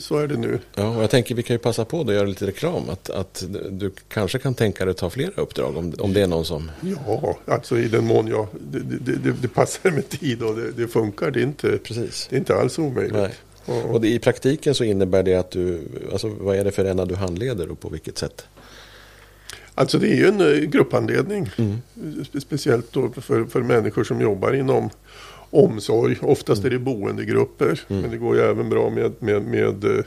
[0.00, 0.58] så är det nu.
[0.74, 2.90] Ja, och jag tänker vi kan ju passa på att göra lite reklam.
[2.90, 6.26] Att, att du kanske kan tänka dig att ta flera uppdrag om, om det är
[6.26, 6.70] någon som...
[7.06, 10.72] Ja, alltså i den mån jag, det, det, det, det passar med tid och det,
[10.72, 11.30] det, funkar.
[11.30, 12.26] Det är inte, Precis.
[12.30, 13.14] Det är inte alls omöjligt.
[13.14, 13.34] Nej.
[13.68, 15.80] Och det, i praktiken så innebär det att du,
[16.12, 18.46] alltså vad är det för ena du handleder och på vilket sätt?
[19.74, 21.50] Alltså det är ju en eh, grupphandledning.
[21.56, 21.76] Mm.
[22.40, 24.90] Speciellt för, för människor som jobbar inom
[25.50, 26.18] omsorg.
[26.22, 27.80] Oftast är det boendegrupper.
[27.88, 28.02] Mm.
[28.02, 30.04] Men det går ju även bra med, med, med eh,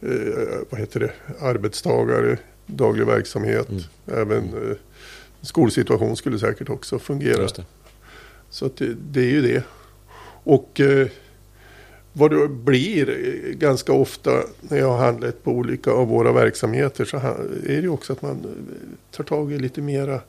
[0.00, 1.12] eh vad heter det?
[1.40, 3.68] arbetstagare, daglig verksamhet.
[3.68, 3.82] Mm.
[4.06, 4.70] Även mm.
[4.70, 4.76] eh,
[5.40, 7.48] skolsituation skulle säkert också fungera.
[8.50, 9.64] Så det, det, är ju det.
[10.44, 11.08] Och eh,
[12.16, 13.06] vad det blir
[13.52, 17.16] ganska ofta när jag har handlat på olika av våra verksamheter så
[17.66, 18.46] är det också att man
[19.10, 20.20] tar tag i lite mera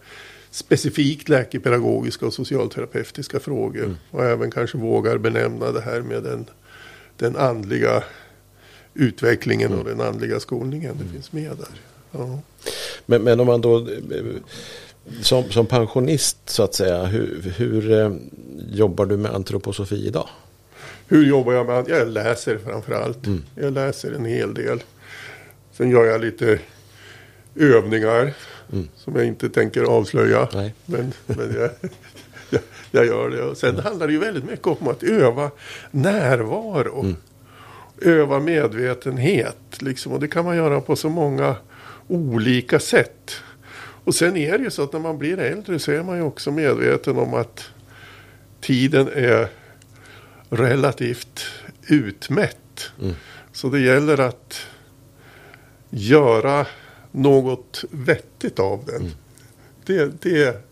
[0.52, 3.84] specifikt läkepedagogiska och socialterapeutiska frågor.
[3.84, 3.96] Mm.
[4.12, 6.46] Och även kanske vågar benämna det här med den,
[7.18, 8.04] den andliga
[8.94, 9.80] utvecklingen mm.
[9.80, 10.96] och den andliga skolningen.
[10.98, 11.14] Det mm.
[11.14, 11.80] finns med där.
[12.12, 12.40] Ja.
[13.06, 13.88] Men, men om man då
[15.22, 18.12] som, som pensionist så att säga, hur, hur eh,
[18.70, 20.28] jobbar du med antroposofi idag?
[21.08, 23.26] Hur jobbar jag med Jag läser framförallt.
[23.26, 23.44] Mm.
[23.56, 24.84] Jag läser en hel del.
[25.72, 26.60] Sen gör jag lite
[27.56, 28.34] övningar
[28.74, 28.88] mm.
[28.96, 30.48] som jag inte tänker avslöja.
[30.54, 30.74] Nej.
[30.86, 31.70] Men, men jag,
[32.50, 33.44] jag, jag, gör det.
[33.44, 33.84] Och sen mm.
[33.84, 35.52] handlar det ju väldigt mycket om att öva
[35.92, 37.00] närvaro.
[37.00, 37.16] Mm.
[38.02, 39.58] Öva medvetenhet.
[39.80, 40.12] Liksom.
[40.12, 41.56] Och det kan man göra på så många
[42.08, 43.32] olika sätt.
[44.04, 46.22] Och sen är det ju så att när man blir äldre så är man ju
[46.22, 47.70] också medveten om att
[48.62, 49.48] tiden är
[50.50, 51.46] relativt
[51.88, 52.92] utmätt.
[53.02, 53.16] Mm.
[53.54, 54.68] Så det gäller att
[55.90, 56.68] göra
[57.12, 58.96] något vettigt av den.
[58.96, 59.12] Mm.
[59.86, 60.64] Det, det,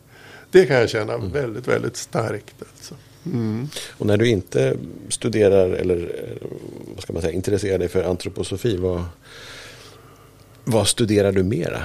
[0.51, 1.32] det kan jag känna mm.
[1.32, 2.55] väldigt, väldigt starkt.
[2.59, 2.95] Alltså.
[3.26, 3.67] Mm.
[3.97, 4.78] Och när du inte
[5.09, 6.26] studerar eller
[6.93, 9.03] vad ska man säga, intresserar dig för antroposofi, vad,
[10.63, 11.84] vad studerar du mera?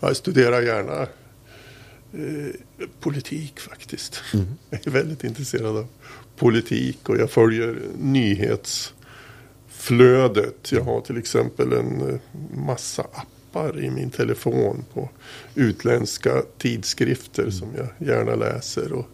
[0.00, 1.06] Jag studerar gärna
[2.16, 2.50] Eh,
[3.00, 4.22] politik faktiskt.
[4.34, 4.46] Mm.
[4.70, 5.86] Jag är väldigt intresserad av
[6.36, 10.72] politik och jag följer nyhetsflödet.
[10.72, 12.16] Jag har till exempel en eh,
[12.58, 15.10] massa appar i min telefon på
[15.54, 17.52] utländska tidskrifter mm.
[17.52, 18.92] som jag gärna läser.
[18.92, 19.06] Och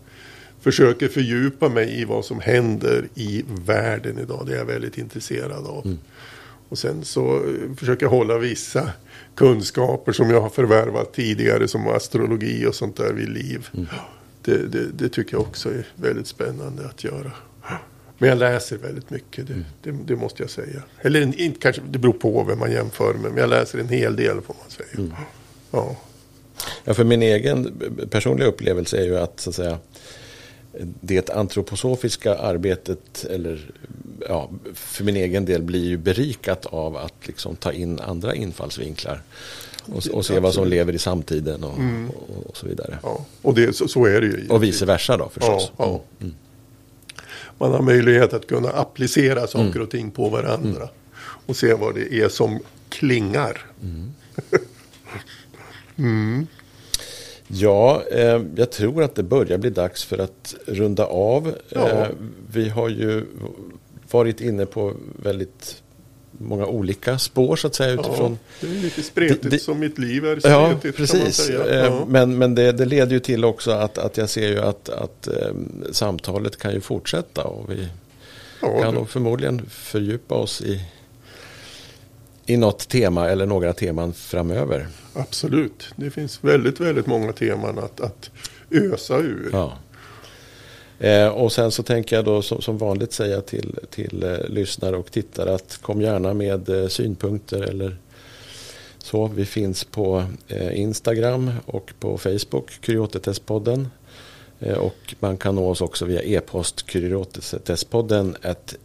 [0.61, 4.47] försöker fördjupa mig i vad som händer i världen idag.
[4.47, 5.87] Det är jag väldigt intresserad av.
[5.87, 5.99] Mm.
[6.73, 8.91] Och sen så eh, försöker jag hålla vissa
[9.35, 13.69] kunskaper som jag har förvärvat tidigare som astrologi och sånt där vid liv.
[13.75, 13.87] Mm.
[14.43, 17.33] Det, det, det, tycker jag också är väldigt spännande att göra.
[18.19, 19.65] Men jag läser väldigt mycket, det, mm.
[19.83, 20.83] det, det måste jag säga.
[21.01, 24.17] Eller inte, kanske, det beror på vem man jämför med, men jag läser en hel
[24.17, 24.99] del får man säga.
[24.99, 25.13] Mm.
[25.71, 25.97] Ja.
[26.85, 29.79] ja, för min egen personliga upplevelse är ju att, så att säga,
[31.01, 33.71] det antroposofiska arbetet, eller
[34.29, 39.23] ja, för min egen del, blir ju berikat av att liksom ta in andra infallsvinklar.
[39.87, 42.11] Och, och se vad som lever i samtiden och, mm.
[42.11, 42.99] och, och så vidare.
[43.03, 44.49] Ja, och det, så, så, är det ju.
[44.49, 45.73] Och vice versa då förstås.
[45.77, 45.89] Ja, ja.
[45.89, 46.03] Mm.
[46.21, 46.35] mm.
[47.59, 49.83] Man har möjlighet att kunna applicera saker mm.
[49.83, 50.83] och ting på varandra.
[50.83, 50.89] Mm.
[51.47, 53.67] Och se vad det är som klingar.
[55.97, 56.47] mm.
[57.55, 61.55] Ja, eh, jag tror att det börjar bli dags för att runda av.
[61.69, 61.89] Ja.
[61.89, 62.09] Eh,
[62.53, 63.27] vi har ju
[64.13, 65.83] varit inne på väldigt
[66.39, 68.39] många olika spår så att säga utifrån.
[68.61, 70.85] Ja, det är lite spretigt det, det, som mitt liv är spretigt.
[70.85, 71.51] Ja, precis.
[71.51, 72.05] Eh, ja.
[72.09, 75.29] Men, men det, det, leder ju till också att, att jag ser ju att, att
[75.51, 77.89] um, samtalet kan ju fortsätta och vi
[78.63, 80.85] ja, kan nog förmodligen fördjupa oss i,
[82.47, 84.89] i något tema eller några teman framöver.
[85.15, 88.31] Absolut, det finns väldigt, väldigt många teman att, att
[88.71, 89.51] ösa ur.
[89.53, 89.79] Ja.
[91.03, 94.97] Eh, och sen så tänker jag då som, som vanligt säga till, till eh, lyssnare
[94.97, 97.97] och tittare att kom gärna med eh, synpunkter eller
[98.99, 99.27] så.
[99.27, 103.89] Vi finns på eh, Instagram och på Facebook, Kuriotetestpodden.
[104.61, 108.37] Eh, och man kan nå oss också via e-post kuriotetestpodden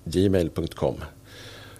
[0.03, 0.95] gmail.com.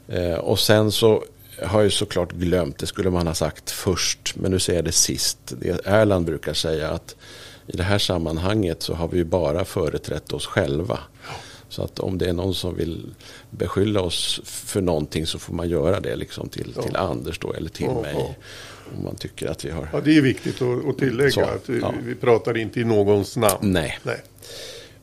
[0.07, 1.23] Eh, och sen så
[1.63, 4.91] har jag såklart glömt, det skulle man ha sagt först, men nu säger jag det
[4.91, 5.39] sist.
[5.59, 7.15] Det Erland brukar säga att
[7.67, 10.99] i det här sammanhanget så har vi ju bara företrätt oss själva.
[11.69, 13.13] Så att om det är någon som vill
[13.49, 16.81] beskylla oss för någonting så får man göra det liksom till, ja.
[16.81, 18.15] till Anders då eller till ja, mig.
[18.17, 18.35] Ja.
[18.97, 19.89] Om man tycker att vi har...
[19.93, 23.57] Ja, det är viktigt att, tillägga så, att vi, vi, pratar inte i någons namn.
[23.61, 23.99] Nej.
[24.03, 24.21] Nej.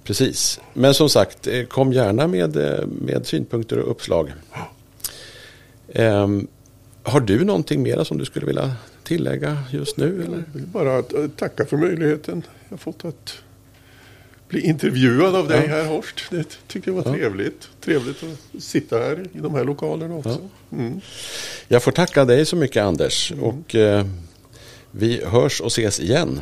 [0.04, 0.60] Precis.
[0.72, 4.32] Men som sagt, eh, kom gärna med, eh, med synpunkter och uppslag.
[5.94, 6.46] Um,
[7.02, 8.72] har du någonting mera som du skulle vilja
[9.04, 10.22] tillägga just nu?
[10.24, 10.36] Eller?
[10.36, 11.02] Jag vill bara
[11.36, 13.34] tacka för möjligheten jag fått att
[14.48, 15.74] bli intervjuad av dig ja.
[15.74, 16.24] här Horst.
[16.30, 17.16] Det tycker jag var ja.
[17.16, 17.68] trevligt.
[17.80, 20.40] Trevligt att sitta här i de här lokalerna också.
[20.70, 20.76] Ja.
[20.78, 21.00] Mm.
[21.68, 23.32] Jag får tacka dig så mycket Anders.
[23.32, 23.44] Mm.
[23.44, 24.06] Och eh,
[24.90, 26.40] vi hörs och ses igen.